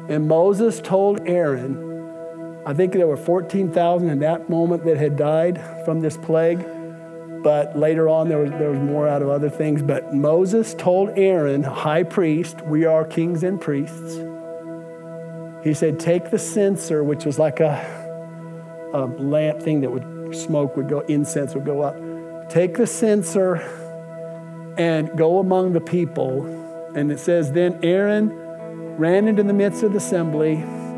and 0.10 0.28
Moses 0.28 0.82
told 0.82 1.22
Aaron, 1.28 2.64
I 2.66 2.74
think 2.74 2.94
there 2.94 3.08
were 3.08 3.16
14,000 3.16 4.10
in 4.10 4.20
that 4.20 4.50
moment 4.50 4.84
that 4.86 4.98
had 4.98 5.16
died 5.16 5.62
from 5.86 6.02
this 6.02 6.18
plague, 6.18 6.66
but 7.44 7.78
later 7.78 8.10
on 8.10 8.28
there 8.28 8.40
was, 8.40 8.50
there 8.52 8.72
was 8.72 8.80
more 8.80 9.08
out 9.08 9.22
of 9.22 9.30
other 9.30 9.52
things. 9.52 9.84
But 9.84 10.14
Moses 10.14 10.74
told 10.74 11.10
Aaron, 11.18 11.62
high 11.62 12.04
priest, 12.04 12.62
we 12.64 12.86
are 12.86 13.06
kings 13.06 13.44
and 13.44 13.62
priests. 13.62 14.20
He 15.64 15.76
said, 15.76 16.00
Take 16.00 16.32
the 16.32 16.40
censer, 16.40 17.04
which 17.04 17.26
was 17.26 17.38
like 17.38 17.60
a, 17.60 17.80
a 18.94 19.06
lamp 19.06 19.62
thing 19.62 19.82
that 19.82 19.92
would 19.92 20.36
smoke 20.36 20.76
would 20.76 20.90
go, 20.90 21.02
incense 21.02 21.54
would 21.54 21.66
go 21.66 21.82
up. 21.82 21.96
Take 22.50 22.78
the 22.78 22.88
censer 22.88 23.58
and 24.78 25.16
go 25.18 25.40
among 25.40 25.74
the 25.74 25.82
people. 25.82 26.46
And 26.96 27.12
it 27.12 27.20
says, 27.20 27.52
Then 27.52 27.80
Aaron 27.84 28.39
ran 29.00 29.30
into 29.30 29.44
the 29.44 29.54
midst 29.54 29.82
of 29.82 29.94
the 29.94 29.98
assembly. 29.98 30.56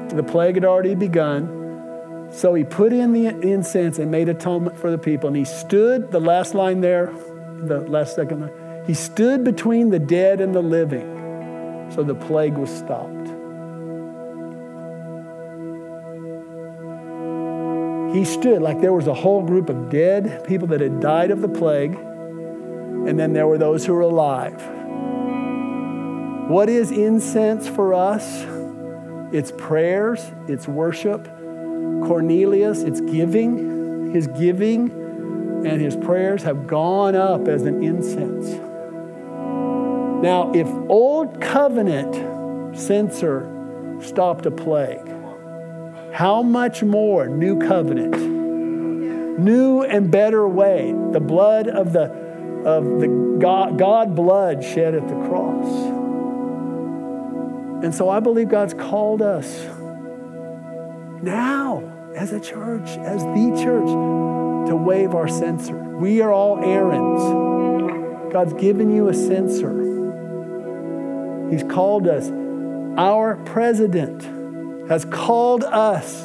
The 0.09 0.23
plague 0.23 0.55
had 0.55 0.65
already 0.65 0.95
begun. 0.95 2.29
So 2.31 2.55
he 2.55 2.63
put 2.63 2.93
in 2.93 3.13
the 3.13 3.27
incense 3.27 3.99
and 3.99 4.09
made 4.09 4.27
atonement 4.27 4.75
for 4.77 4.89
the 4.89 4.97
people. 4.97 5.27
And 5.27 5.37
he 5.37 5.45
stood, 5.45 6.11
the 6.11 6.19
last 6.19 6.55
line 6.55 6.81
there, 6.81 7.13
the 7.59 7.81
last 7.81 8.15
second 8.15 8.41
line, 8.41 8.83
he 8.87 8.95
stood 8.95 9.43
between 9.43 9.91
the 9.91 9.99
dead 9.99 10.41
and 10.41 10.55
the 10.55 10.63
living. 10.63 11.91
So 11.93 12.01
the 12.01 12.15
plague 12.15 12.57
was 12.57 12.71
stopped. 12.71 13.27
He 18.15 18.25
stood 18.25 18.63
like 18.63 18.81
there 18.81 18.93
was 18.93 19.07
a 19.07 19.13
whole 19.13 19.43
group 19.43 19.69
of 19.69 19.91
dead 19.91 20.43
people 20.47 20.67
that 20.69 20.81
had 20.81 20.99
died 20.99 21.29
of 21.29 21.41
the 21.41 21.47
plague, 21.47 21.93
and 21.93 23.19
then 23.19 23.33
there 23.33 23.47
were 23.47 23.57
those 23.57 23.85
who 23.85 23.93
were 23.93 24.01
alive. 24.01 24.59
What 26.51 26.67
is 26.67 26.91
incense 26.91 27.65
for 27.69 27.93
us? 27.93 28.45
It's 29.33 29.53
prayers, 29.53 30.19
it's 30.49 30.67
worship. 30.67 31.23
Cornelius, 31.23 32.83
it's 32.83 32.99
giving. 32.99 34.11
His 34.11 34.27
giving 34.27 34.91
and 35.65 35.79
his 35.79 35.95
prayers 35.95 36.43
have 36.43 36.67
gone 36.67 37.15
up 37.15 37.47
as 37.47 37.61
an 37.61 37.81
incense. 37.81 38.49
Now, 40.21 40.51
if 40.53 40.67
Old 40.89 41.39
Covenant 41.39 42.77
censer 42.77 43.47
stopped 44.01 44.45
a 44.45 44.51
plague, 44.51 45.07
how 46.11 46.43
much 46.43 46.83
more 46.83 47.29
New 47.29 47.59
Covenant? 47.59 48.17
New 49.39 49.83
and 49.83 50.11
better 50.11 50.45
way. 50.49 50.93
The 51.13 51.21
blood 51.21 51.69
of 51.69 51.93
the, 51.93 52.11
of 52.65 52.99
the 52.99 53.37
God, 53.39 53.79
God 53.79 54.17
blood 54.17 54.61
shed 54.61 54.95
at 54.95 55.07
the 55.07 55.15
cross. 55.29 56.00
And 57.83 57.93
so 57.95 58.09
I 58.09 58.19
believe 58.19 58.49
God's 58.49 58.73
called 58.73 59.21
us 59.21 59.65
now 61.23 61.83
as 62.15 62.31
a 62.31 62.39
church, 62.39 62.89
as 62.89 63.23
the 63.23 63.61
church, 63.63 63.87
to 64.69 64.75
wave 64.75 65.15
our 65.15 65.27
censer. 65.27 65.75
We 65.75 66.21
are 66.21 66.31
all 66.31 66.63
Aaron's. 66.63 68.33
God's 68.33 68.53
given 68.53 68.95
you 68.95 69.09
a 69.09 69.13
censer. 69.13 69.79
He's 71.49 71.63
called 71.63 72.07
us. 72.07 72.29
Our 72.97 73.37
president 73.45 74.23
has 74.89 75.05
called 75.05 75.63
us 75.63 76.23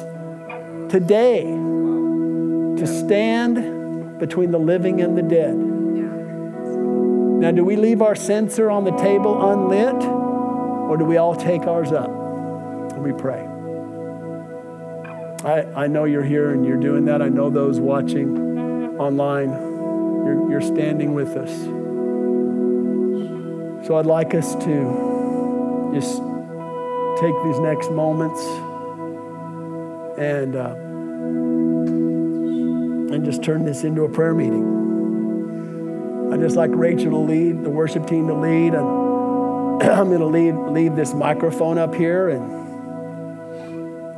today 0.91 1.43
to 1.43 2.85
stand 2.85 4.19
between 4.19 4.51
the 4.51 4.59
living 4.59 5.01
and 5.01 5.17
the 5.17 5.21
dead. 5.23 5.55
Now, 7.39 7.51
do 7.51 7.63
we 7.63 7.75
leave 7.75 8.01
our 8.01 8.15
censer 8.15 8.69
on 8.69 8.83
the 8.83 8.95
table 8.97 9.51
unlit? 9.51 10.16
Or 10.87 10.95
do 10.95 11.03
we 11.03 11.17
all 11.17 11.35
take 11.35 11.63
ours 11.63 11.91
up 11.91 12.09
and 12.09 13.03
we 13.03 13.11
pray? 13.11 13.45
I, 15.43 15.83
I 15.83 15.87
know 15.87 16.05
you're 16.05 16.23
here 16.23 16.51
and 16.51 16.65
you're 16.65 16.79
doing 16.79 17.05
that. 17.05 17.21
I 17.21 17.27
know 17.29 17.49
those 17.49 17.79
watching 17.79 18.97
online, 18.97 19.49
you're, 19.49 20.49
you're 20.49 20.61
standing 20.61 21.13
with 21.13 21.35
us. 21.35 21.51
So 23.85 23.97
I'd 23.97 24.05
like 24.05 24.33
us 24.33 24.55
to 24.55 25.91
just 25.93 26.21
take 27.21 27.35
these 27.43 27.59
next 27.59 27.91
moments 27.91 28.41
and, 30.17 30.55
uh, 30.55 30.73
and 33.13 33.25
just 33.25 33.43
turn 33.43 33.65
this 33.65 33.83
into 33.83 34.03
a 34.03 34.09
prayer 34.09 34.33
meeting. 34.33 34.65
I'd 36.33 36.39
just 36.39 36.55
like 36.55 36.71
Rachel 36.73 37.11
to 37.11 37.17
lead, 37.17 37.63
the 37.63 37.69
worship 37.69 38.07
team 38.07 38.27
to 38.27 38.33
lead. 38.33 38.73
And, 38.73 39.16
I'm 39.81 40.09
going 40.09 40.21
to 40.21 40.25
leave, 40.25 40.55
leave 40.55 40.95
this 40.95 41.13
microphone 41.13 41.77
up 41.77 41.93
here. 41.93 42.29
And, 42.29 42.49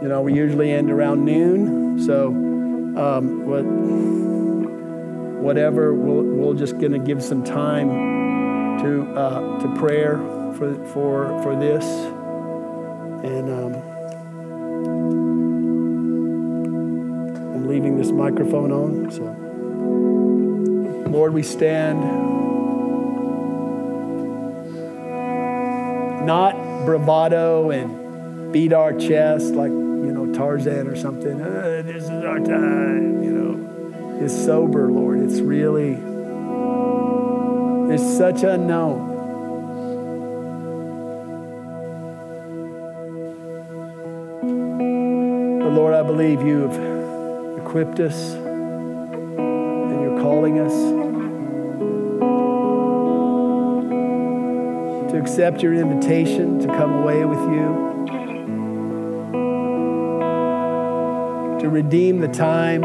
you 0.02 0.08
know, 0.08 0.22
we 0.22 0.34
usually 0.34 0.72
end 0.72 0.90
around 0.90 1.26
noon. 1.26 2.00
So, 2.06 2.28
um, 2.28 3.46
what, 3.46 3.66
whatever, 5.44 5.94
we'll, 5.94 6.24
we'll 6.24 6.54
just 6.54 6.78
going 6.78 6.94
to 6.94 7.00
give 7.00 7.22
some 7.22 7.44
time 7.44 7.90
to, 8.80 9.04
uh, 9.20 9.60
to 9.60 9.76
prayer 9.76 10.18
for, 10.56 10.76
for, 10.94 11.44
for 11.44 11.60
this. 11.60 11.84
And 13.26 13.50
um, 13.50 13.74
I'm 17.54 17.68
leaving 17.68 17.98
this 17.98 18.12
microphone 18.12 18.72
on. 18.72 19.12
So, 19.12 19.24
Lord, 21.10 21.34
we 21.34 21.44
stand. 21.44 22.49
Not 26.30 26.54
bravado 26.86 27.72
and 27.72 28.54
beat 28.54 28.72
our 28.72 28.94
chest 28.94 29.56
like, 29.56 29.72
you 29.72 30.12
know, 30.12 30.32
Tarzan 30.32 30.88
or 30.88 30.96
something. 30.96 31.42
Uh, 31.42 31.82
this 31.84 32.04
is 32.04 32.10
our 32.12 32.38
time, 32.38 33.24
you 33.24 33.32
know. 33.32 34.20
It's 34.24 34.46
sober, 34.46 34.92
Lord. 34.92 35.22
It's 35.22 35.40
really, 35.40 35.94
it's 37.92 38.04
such 38.16 38.44
unknown. 38.44 39.08
But 45.64 45.72
Lord, 45.72 45.96
I 45.96 46.04
believe 46.04 46.44
you've 46.44 47.58
equipped 47.58 48.00
us 48.00 48.34
and 48.34 50.00
you're 50.00 50.20
calling 50.22 50.60
us. 50.60 50.99
To 55.10 55.20
accept 55.20 55.64
your 55.64 55.74
invitation 55.74 56.60
to 56.60 56.68
come 56.68 56.94
away 56.94 57.26
with 57.26 57.40
you, 57.40 57.90
to 61.60 61.70
redeem 61.70 62.20
the 62.20 62.28
time, 62.28 62.82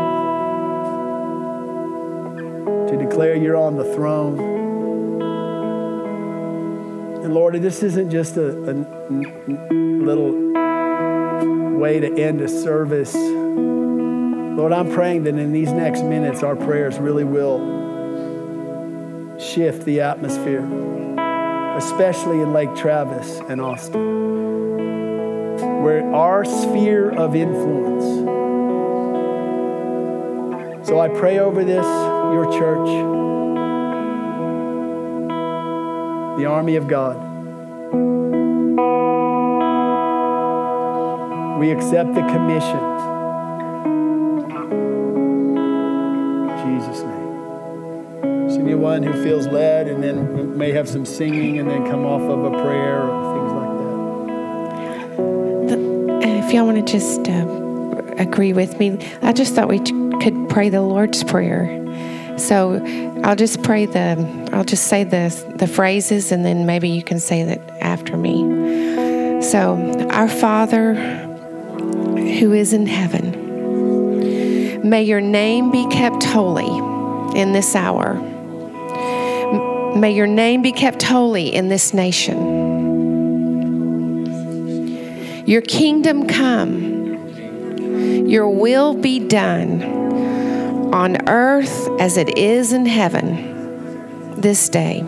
to 2.89 2.97
declare 2.97 3.37
you're 3.37 3.57
on 3.57 3.77
the 3.77 3.85
throne. 3.95 4.39
And 7.23 7.35
Lord, 7.35 7.61
this 7.61 7.83
isn't 7.83 8.11
just 8.11 8.39
a, 8.39 8.49
a 8.71 8.73
little 9.73 10.33
way 11.79 12.01
to 12.01 12.19
end 12.19 12.41
a 12.41 12.49
service. 12.49 13.15
Lord, 13.15 14.73
I'm 14.73 14.91
praying 14.93 15.25
that 15.25 15.35
in 15.35 15.53
these 15.53 15.73
next 15.73 16.03
minutes, 16.03 16.43
our 16.43 16.57
prayers 16.57 16.99
really 16.99 17.25
will 17.25 17.59
shift 19.39 19.85
the 19.85 20.01
atmosphere 20.01 20.63
especially 21.77 22.41
in 22.41 22.53
Lake 22.53 22.75
Travis 22.75 23.41
and 23.49 23.61
Austin, 23.61 24.03
where 25.83 26.05
our 26.15 26.45
sphere 26.45 27.11
of 27.11 27.35
influence. 27.35 28.05
So 30.87 31.01
I 31.01 31.09
pray 31.09 31.39
over 31.39 31.65
this, 31.65 31.85
your 31.85 32.45
church, 32.53 32.89
the 36.39 36.47
army 36.47 36.77
of 36.77 36.89
God. 36.89 37.17
We 41.59 41.71
accept 41.71 42.15
the 42.15 42.23
commission 42.23 42.95
Jesus' 46.65 47.03
name. 47.03 48.51
See 48.51 48.61
anyone 48.61 49.03
who 49.03 49.13
feels 49.23 49.47
led 49.47 49.89
and 49.89 50.03
then 50.03 50.44
may 50.55 50.73
have 50.73 50.89
some 50.89 51.05
singing 51.05 51.59
and 51.59 51.69
then 51.69 51.85
come 51.91 52.07
off 52.07 52.23
of 52.23 52.45
a 52.45 52.51
prayer 52.63 53.03
or 53.03 53.35
things 53.35 53.53
like 53.53 53.69
that. 56.21 56.45
If 56.45 56.53
y'all 56.53 56.67
want 56.67 56.87
to 56.87 56.93
just 56.93 57.29
uh, 57.29 57.47
agree 58.23 58.53
with 58.53 58.79
me, 58.79 58.99
I 59.23 59.33
just 59.33 59.55
thought 59.55 59.69
we 59.69 59.81
could 60.21 60.49
pray 60.49 60.69
the 60.69 60.83
Lord's 60.83 61.25
Prayer. 61.25 61.81
So 62.39 62.81
I'll 63.25 63.37
just 63.37 63.63
pray 63.63 63.87
the, 63.87 64.51
I'll 64.53 64.65
just 64.65 64.87
say 64.87 65.05
the, 65.05 65.55
the 65.57 65.67
phrases 65.67 66.31
and 66.31 66.45
then 66.45 66.67
maybe 66.67 66.89
you 66.89 67.03
can 67.03 67.19
say 67.19 67.43
that 67.45 67.61
after 67.81 68.17
me. 68.17 68.63
So, 69.43 70.09
our 70.11 70.29
Father 70.29 70.95
who 70.95 72.53
is 72.53 72.73
in 72.73 72.87
heaven, 72.87 73.43
may 74.89 75.03
your 75.03 75.21
name 75.21 75.71
be 75.71 75.87
kept 75.89 76.25
holy 76.25 76.79
in 77.39 77.53
this 77.53 77.75
hour. 77.75 78.34
May 79.97 80.13
your 80.13 80.27
name 80.27 80.63
be 80.63 80.73
kept 80.73 81.03
holy 81.03 81.55
in 81.55 81.69
this 81.69 81.95
nation. 81.95 82.65
Your 85.47 85.63
kingdom 85.63 86.27
come, 86.27 87.29
your 88.29 88.49
will 88.51 88.95
be 88.95 89.21
done 89.21 89.83
on 90.93 91.29
earth 91.29 91.89
as 92.01 92.17
it 92.17 92.37
is 92.37 92.73
in 92.73 92.87
heaven 92.87 94.41
this 94.41 94.69
day. 94.69 95.01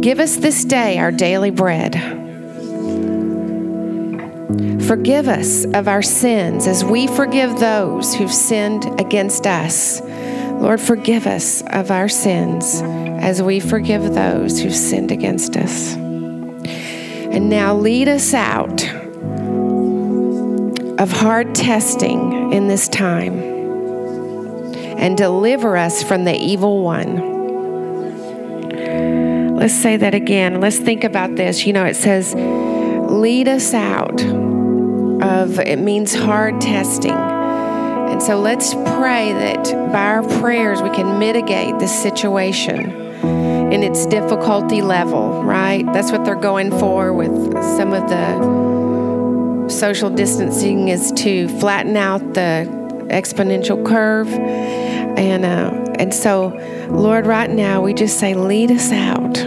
Give 0.00 0.20
us 0.20 0.36
this 0.36 0.64
day 0.64 0.98
our 0.98 1.10
daily 1.10 1.50
bread. 1.50 1.94
Forgive 4.86 5.28
us 5.28 5.64
of 5.66 5.88
our 5.88 6.02
sins 6.02 6.66
as 6.66 6.84
we 6.84 7.06
forgive 7.06 7.60
those 7.60 8.14
who've 8.14 8.32
sinned 8.32 9.00
against 9.00 9.46
us 9.46 10.00
Lord, 10.60 10.80
forgive 10.80 11.26
us 11.26 11.62
of 11.68 11.90
our 11.90 12.08
sins 12.08 12.82
as 12.82 13.40
we 13.42 13.60
forgive 13.60 14.14
those 14.14 14.60
who've 14.60 14.74
sinned 14.74 15.12
against 15.12 15.56
us. 15.56 15.94
And 15.94 17.48
now 17.48 17.74
lead 17.74 18.08
us 18.08 18.34
out 18.34 18.84
of 20.98 21.12
hard 21.12 21.54
testing 21.54 22.52
in 22.52 22.66
this 22.66 22.88
time 22.88 23.38
and 24.98 25.16
deliver 25.16 25.76
us 25.76 26.02
from 26.02 26.24
the 26.24 26.34
evil 26.34 26.82
one. 26.82 27.36
Let's 29.56 29.74
say 29.74 29.96
that 29.96 30.14
again. 30.14 30.60
Let's 30.60 30.78
think 30.78 31.04
about 31.04 31.36
this. 31.36 31.66
You 31.66 31.72
know, 31.72 31.84
it 31.84 31.94
says, 31.94 32.34
lead 32.34 33.46
us 33.46 33.74
out 33.74 34.20
of, 34.22 35.60
it 35.60 35.78
means 35.78 36.14
hard 36.14 36.60
testing. 36.60 37.37
And 38.18 38.26
so 38.26 38.40
let's 38.40 38.74
pray 38.74 39.32
that 39.32 39.92
by 39.92 40.06
our 40.06 40.24
prayers 40.40 40.82
we 40.82 40.90
can 40.90 41.20
mitigate 41.20 41.78
this 41.78 42.02
situation 42.02 42.90
in 43.72 43.84
its 43.84 44.06
difficulty 44.06 44.82
level, 44.82 45.44
right? 45.44 45.86
That's 45.92 46.10
what 46.10 46.24
they're 46.24 46.34
going 46.34 46.76
for 46.80 47.12
with 47.12 47.30
some 47.76 47.92
of 47.92 48.08
the 48.08 49.68
social 49.68 50.10
distancing 50.10 50.88
is 50.88 51.12
to 51.12 51.46
flatten 51.60 51.96
out 51.96 52.34
the 52.34 52.66
exponential 53.08 53.86
curve. 53.86 54.26
And 54.32 55.44
uh, 55.44 55.92
and 56.00 56.12
so, 56.12 56.48
Lord, 56.90 57.24
right 57.24 57.48
now 57.48 57.82
we 57.82 57.94
just 57.94 58.18
say, 58.18 58.34
lead 58.34 58.72
us 58.72 58.90
out 58.90 59.38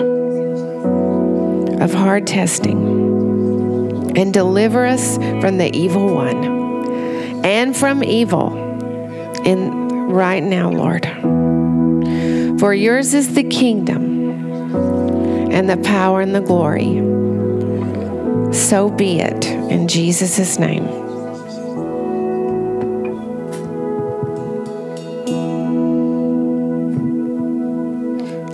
of 1.82 1.94
hard 1.94 2.26
testing 2.26 4.18
and 4.18 4.34
deliver 4.34 4.86
us 4.86 5.18
from 5.42 5.58
the 5.58 5.70
evil 5.76 6.16
one 6.16 6.62
and 7.44 7.76
from 7.76 8.02
evil 8.02 8.61
in 9.46 10.10
right 10.10 10.44
now, 10.44 10.70
Lord. 10.70 11.06
For 12.60 12.74
yours 12.74 13.14
is 13.14 13.34
the 13.34 13.44
kingdom 13.44 14.30
and 15.52 15.70
the 15.70 15.78
power 15.78 16.22
and 16.22 16.36
the 16.36 16.42
glory. 16.42 16.98
So 18.54 18.90
be 18.90 19.20
it 19.20 19.46
in 19.48 19.88
Jesus' 19.88 20.60
name. 20.60 20.86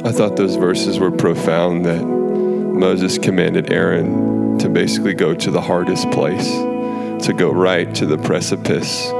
I 0.05 0.11
thought 0.13 0.37
those 0.37 0.55
verses 0.55 0.99
were 0.99 1.11
profound 1.11 1.85
that 1.85 2.01
Moses 2.05 3.17
commanded 3.17 3.73
Aaron 3.73 4.57
to 4.59 4.69
basically 4.69 5.13
go 5.13 5.33
to 5.33 5.51
the 5.51 5.59
hardest 5.59 6.09
place, 6.11 6.49
to 7.25 7.33
go 7.35 7.51
right 7.51 7.93
to 7.95 8.05
the 8.05 8.17
precipice 8.17 9.11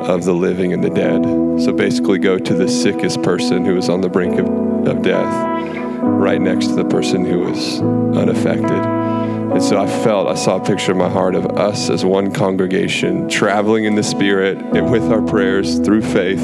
of 0.00 0.24
the 0.24 0.32
living 0.32 0.72
and 0.72 0.82
the 0.82 0.90
dead. 0.90 1.22
So 1.62 1.72
basically, 1.72 2.18
go 2.18 2.38
to 2.38 2.54
the 2.54 2.68
sickest 2.68 3.22
person 3.22 3.64
who 3.64 3.76
is 3.76 3.88
on 3.88 4.00
the 4.00 4.08
brink 4.08 4.38
of, 4.38 4.46
of 4.86 5.02
death, 5.02 6.00
right 6.02 6.40
next 6.40 6.68
to 6.68 6.74
the 6.74 6.84
person 6.84 7.24
who 7.24 7.40
was 7.40 7.80
unaffected. 7.80 8.70
And 8.70 9.62
so 9.62 9.80
I 9.80 9.86
felt, 9.86 10.28
I 10.28 10.34
saw 10.36 10.56
a 10.56 10.64
picture 10.64 10.92
in 10.92 10.98
my 10.98 11.08
heart 11.08 11.34
of 11.34 11.44
us 11.46 11.90
as 11.90 12.04
one 12.04 12.32
congregation 12.32 13.28
traveling 13.28 13.84
in 13.84 13.96
the 13.96 14.02
Spirit 14.02 14.58
and 14.58 14.90
with 14.90 15.02
our 15.10 15.22
prayers 15.22 15.80
through 15.80 16.02
faith 16.02 16.40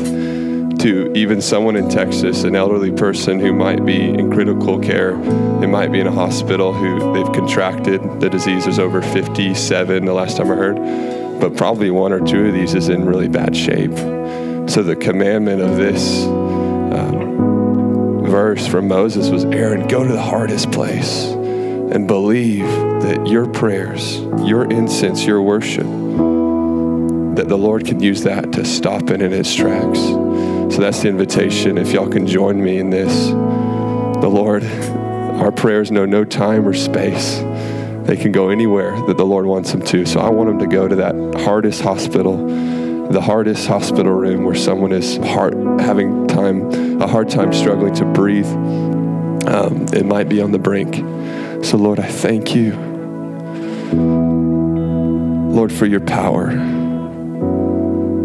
to 0.80 1.12
even 1.16 1.40
someone 1.40 1.76
in 1.76 1.88
Texas, 1.88 2.44
an 2.44 2.54
elderly 2.54 2.92
person 2.92 3.38
who 3.40 3.52
might 3.52 3.84
be 3.84 3.96
in 3.96 4.30
critical 4.30 4.78
care, 4.78 5.16
they 5.60 5.66
might 5.66 5.90
be 5.90 6.00
in 6.00 6.06
a 6.06 6.12
hospital 6.12 6.72
who 6.72 7.12
they've 7.14 7.32
contracted 7.32 8.20
the 8.20 8.28
disease. 8.28 8.64
There's 8.64 8.78
over 8.78 9.00
57 9.00 10.04
the 10.04 10.12
last 10.12 10.36
time 10.36 10.50
I 10.50 10.54
heard, 10.54 10.76
but 11.40 11.56
probably 11.56 11.90
one 11.90 12.12
or 12.12 12.20
two 12.20 12.46
of 12.46 12.54
these 12.54 12.74
is 12.74 12.88
in 12.88 13.04
really 13.04 13.28
bad 13.28 13.56
shape. 13.56 13.96
So 14.68 14.82
the 14.82 14.96
commandment 14.96 15.62
of 15.62 15.76
this 15.76 16.24
um, 16.24 18.26
verse 18.26 18.66
from 18.66 18.88
Moses 18.88 19.30
was 19.30 19.44
Aaron, 19.44 19.86
go 19.86 20.04
to 20.04 20.12
the 20.12 20.20
hardest 20.20 20.72
place 20.72 21.26
and 21.26 22.08
believe 22.08 22.66
that 22.66 23.26
your 23.26 23.46
prayers, 23.46 24.18
your 24.44 24.70
incense, 24.70 25.24
your 25.24 25.40
worship, 25.40 25.86
that 27.36 27.48
the 27.48 27.56
Lord 27.56 27.86
can 27.86 28.00
use 28.00 28.24
that 28.24 28.52
to 28.52 28.64
stop 28.64 29.10
it 29.10 29.22
in 29.22 29.32
its 29.32 29.54
tracks. 29.54 30.00
So 30.00 30.80
that's 30.80 31.02
the 31.02 31.08
invitation. 31.08 31.78
If 31.78 31.92
y'all 31.92 32.08
can 32.08 32.26
join 32.26 32.62
me 32.62 32.78
in 32.78 32.90
this, 32.90 33.28
the 33.28 34.28
Lord, 34.28 34.64
our 34.64 35.52
prayers 35.52 35.90
know 35.90 36.06
no 36.06 36.24
time 36.24 36.66
or 36.66 36.74
space. 36.74 37.38
They 38.06 38.16
can 38.16 38.32
go 38.32 38.48
anywhere 38.50 39.00
that 39.06 39.16
the 39.16 39.26
Lord 39.26 39.46
wants 39.46 39.72
them 39.72 39.82
to. 39.82 40.06
So 40.06 40.20
I 40.20 40.28
want 40.30 40.48
them 40.48 40.58
to 40.60 40.66
go 40.66 40.86
to 40.86 40.96
that 40.96 41.14
hardest 41.44 41.82
hospital, 41.82 42.46
the 43.08 43.20
hardest 43.20 43.66
hospital 43.66 44.12
room 44.12 44.44
where 44.44 44.54
someone 44.54 44.92
is 44.92 45.16
having 45.16 46.26
time, 46.28 47.00
a 47.00 47.06
hard 47.06 47.28
time 47.30 47.52
struggling 47.52 47.94
to 47.96 48.04
breathe. 48.04 48.46
Um, 48.46 49.86
it 49.92 50.06
might 50.06 50.28
be 50.28 50.40
on 50.40 50.52
the 50.52 50.58
brink. 50.58 50.96
So 51.64 51.76
Lord, 51.76 51.98
I 51.98 52.08
thank 52.08 52.54
you, 52.54 52.74
Lord, 55.52 55.72
for 55.72 55.86
your 55.86 56.00
power 56.00 56.50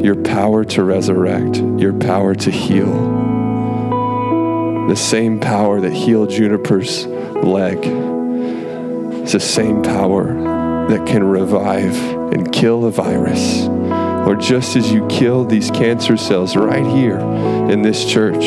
your 0.04 0.16
power 0.16 0.64
to 0.64 0.84
resurrect, 0.84 1.58
your 1.58 1.94
power 1.94 2.34
to 2.34 2.50
heal. 2.50 2.92
The 4.88 4.96
same 4.96 5.40
power 5.40 5.80
that 5.80 5.94
healed 5.94 6.32
Juniper's 6.32 7.06
leg 7.06 8.11
is 9.24 9.34
the 9.34 9.40
same 9.40 9.82
power 9.82 10.34
that 10.90 11.06
can 11.08 11.24
revive 11.24 11.98
and 12.34 12.52
kill 12.52 12.86
a 12.86 12.92
virus. 12.92 13.68
Or 14.28 14.36
just 14.36 14.76
as 14.76 14.92
you 14.92 15.08
kill 15.08 15.46
these 15.46 15.72
cancer 15.72 16.16
cells 16.18 16.56
right 16.56 16.86
here 16.86 17.20
in 17.20 17.82
this 17.82 18.06
church, 18.06 18.44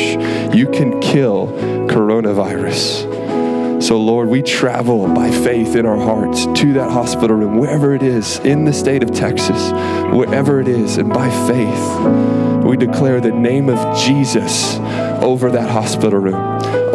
you 0.55 0.67
can 0.67 1.01
kill 1.01 1.47
coronavirus. 1.89 3.83
So, 3.83 3.97
Lord, 3.97 4.29
we 4.29 4.41
travel 4.41 5.07
by 5.13 5.29
faith 5.29 5.75
in 5.75 5.85
our 5.85 5.97
hearts 5.97 6.45
to 6.61 6.73
that 6.73 6.91
hospital 6.91 7.35
room, 7.35 7.57
wherever 7.57 7.93
it 7.93 8.03
is, 8.03 8.39
in 8.39 8.63
the 8.63 8.73
state 8.73 9.03
of 9.03 9.11
Texas, 9.11 9.71
wherever 10.15 10.61
it 10.61 10.67
is, 10.67 10.97
and 10.97 11.09
by 11.09 11.29
faith, 11.47 12.63
we 12.65 12.77
declare 12.77 13.19
the 13.19 13.31
name 13.31 13.69
of 13.69 13.97
Jesus 13.99 14.77
over 15.21 15.51
that 15.51 15.69
hospital 15.69 16.19
room, 16.19 16.35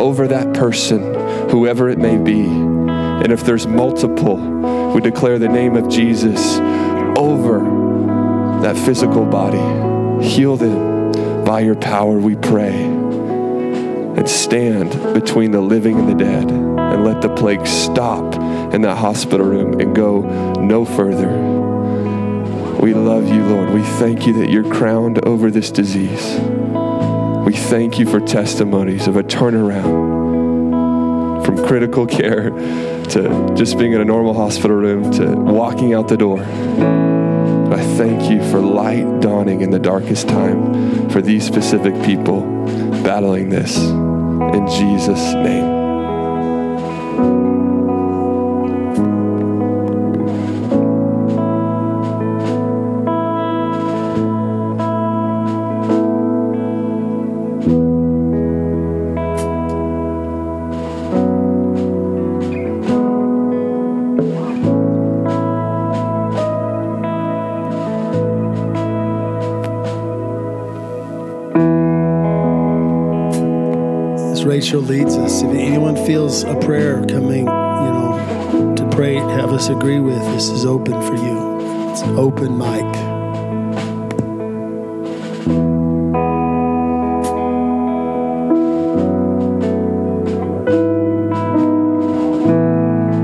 over 0.00 0.26
that 0.26 0.54
person, 0.54 1.14
whoever 1.50 1.88
it 1.90 1.98
may 1.98 2.16
be. 2.16 2.79
And 3.22 3.32
if 3.32 3.44
there's 3.44 3.66
multiple, 3.66 4.36
we 4.92 5.00
declare 5.00 5.38
the 5.38 5.48
name 5.48 5.76
of 5.76 5.88
Jesus 5.88 6.58
over 7.16 7.60
that 8.62 8.76
physical 8.76 9.24
body. 9.24 9.58
Heal 10.26 10.56
them 10.56 11.44
by 11.44 11.60
your 11.60 11.74
power, 11.74 12.18
we 12.18 12.34
pray. 12.36 12.84
And 12.84 14.28
stand 14.28 14.90
between 15.14 15.50
the 15.50 15.60
living 15.60 15.98
and 15.98 16.08
the 16.08 16.14
dead 16.14 16.50
and 16.50 17.04
let 17.04 17.22
the 17.22 17.34
plague 17.34 17.66
stop 17.66 18.34
in 18.74 18.82
that 18.82 18.96
hospital 18.96 19.46
room 19.46 19.80
and 19.80 19.94
go 19.94 20.20
no 20.60 20.84
further. 20.84 21.28
We 22.80 22.94
love 22.94 23.28
you, 23.28 23.44
Lord. 23.44 23.70
We 23.70 23.82
thank 23.82 24.26
you 24.26 24.32
that 24.40 24.50
you're 24.50 24.70
crowned 24.72 25.24
over 25.26 25.50
this 25.50 25.70
disease. 25.70 26.38
We 27.44 27.52
thank 27.52 27.98
you 27.98 28.06
for 28.06 28.20
testimonies 28.20 29.06
of 29.06 29.16
a 29.16 29.22
turnaround 29.22 30.09
from 31.44 31.64
critical 31.66 32.06
care 32.06 32.50
to 32.50 33.54
just 33.56 33.78
being 33.78 33.92
in 33.92 34.00
a 34.00 34.04
normal 34.04 34.34
hospital 34.34 34.76
room 34.76 35.10
to 35.12 35.34
walking 35.36 35.94
out 35.94 36.08
the 36.08 36.16
door. 36.16 36.42
I 36.42 37.82
thank 37.96 38.30
you 38.30 38.42
for 38.50 38.60
light 38.60 39.20
dawning 39.20 39.60
in 39.60 39.70
the 39.70 39.78
darkest 39.78 40.28
time 40.28 41.08
for 41.10 41.22
these 41.22 41.44
specific 41.44 41.94
people 42.02 42.40
battling 43.02 43.48
this. 43.48 43.76
In 43.78 44.66
Jesus' 44.68 45.34
name. 45.34 45.80
Feels 76.30 76.44
a 76.44 76.54
prayer 76.60 77.04
coming, 77.06 77.40
you 77.40 77.44
know, 77.44 78.74
to 78.76 78.88
pray, 78.90 79.16
have 79.16 79.50
us 79.52 79.68
agree 79.68 79.98
with, 79.98 80.20
this 80.32 80.48
is 80.48 80.64
open 80.64 80.92
for 81.02 81.16
you. 81.16 81.90
It's 81.90 82.02
an 82.02 82.16
open 82.16 82.56
mic. 82.56 82.84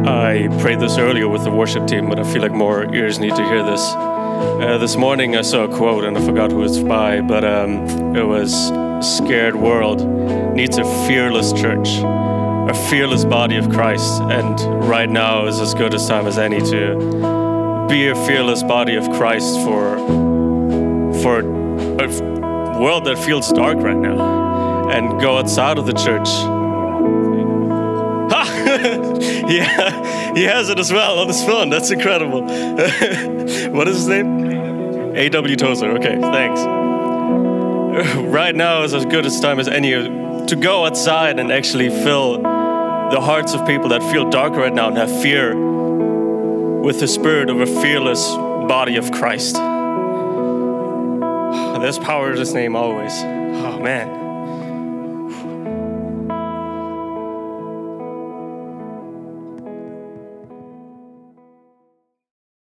I 0.09 0.48
prayed 0.61 0.80
this 0.80 0.98
earlier 0.98 1.28
with 1.28 1.44
the 1.44 1.50
worship 1.50 1.86
team, 1.86 2.09
but 2.09 2.18
I 2.18 2.24
feel 2.24 2.42
like 2.42 2.52
more 2.52 2.92
ears 2.92 3.20
need 3.20 3.36
to 3.36 3.44
hear 3.44 3.62
this. 3.62 3.82
Uh, 3.94 4.78
this 4.80 4.96
morning 4.96 5.36
I 5.36 5.42
saw 5.42 5.64
a 5.64 5.68
quote 5.68 6.02
and 6.02 6.18
I 6.18 6.26
forgot 6.26 6.50
who 6.50 6.64
it's 6.64 6.78
by, 6.78 7.20
but 7.20 7.44
um, 7.44 8.16
it 8.16 8.26
was 8.26 8.72
Scared 9.00 9.54
World 9.54 10.04
needs 10.57 10.78
a 10.78 10.84
fearless 11.07 11.52
church, 11.52 12.00
a 12.68 12.74
fearless 12.90 13.24
body 13.24 13.56
of 13.56 13.70
Christ. 13.70 14.20
And 14.22 14.60
right 14.88 15.08
now 15.08 15.46
is 15.46 15.60
as 15.60 15.74
good 15.74 15.94
a 15.94 15.98
time 15.98 16.26
as 16.26 16.38
any 16.38 16.60
to 16.60 17.86
be 17.88 18.08
a 18.08 18.14
fearless 18.26 18.62
body 18.62 18.96
of 18.96 19.08
Christ 19.10 19.56
for 19.64 19.96
for 21.22 21.40
a 21.40 22.78
world 22.78 23.04
that 23.04 23.18
feels 23.18 23.50
dark 23.52 23.78
right 23.78 23.96
now, 23.96 24.88
and 24.90 25.20
go 25.20 25.38
outside 25.38 25.78
of 25.78 25.86
the 25.86 25.92
church. 25.92 26.28
Ha! 28.28 28.42
yeah, 29.48 30.34
he 30.34 30.42
has 30.44 30.68
it 30.68 30.78
as 30.78 30.92
well 30.92 31.18
on 31.20 31.28
his 31.28 31.42
phone. 31.44 31.70
That's 31.70 31.90
incredible. 31.90 32.42
what 33.72 33.88
is 33.88 33.96
his 33.96 34.08
name? 34.08 35.14
A.W. 35.16 35.56
Tozer. 35.56 35.90
Okay, 35.92 36.20
thanks. 36.20 36.60
Right 37.96 38.54
now 38.54 38.82
is 38.82 38.92
as 38.92 39.06
good 39.06 39.24
a 39.24 39.30
time 39.40 39.58
as 39.58 39.68
any 39.68 39.92
to 39.92 40.56
go 40.60 40.84
outside 40.84 41.38
and 41.38 41.50
actually 41.50 41.88
fill 41.88 42.42
the 43.11 43.20
hearts 43.20 43.54
of 43.54 43.64
people 43.66 43.90
that 43.90 44.02
feel 44.11 44.28
dark 44.28 44.54
right 44.54 44.74
now 44.74 44.88
and 44.88 44.96
have 44.96 45.22
fear 45.22 45.54
with 45.54 46.98
the 46.98 47.07
spirit 47.07 47.50
of 47.50 47.61
a 47.61 47.66
fearless 47.66 48.26
body 48.68 48.96
of 48.96 49.12
Christ. 49.12 49.54
There's 51.80 51.98
power 51.98 52.32
in 52.32 52.38
His 52.38 52.52
name 52.52 52.74
always. 52.74 53.12
Oh 53.22 53.78
man. 53.78 54.25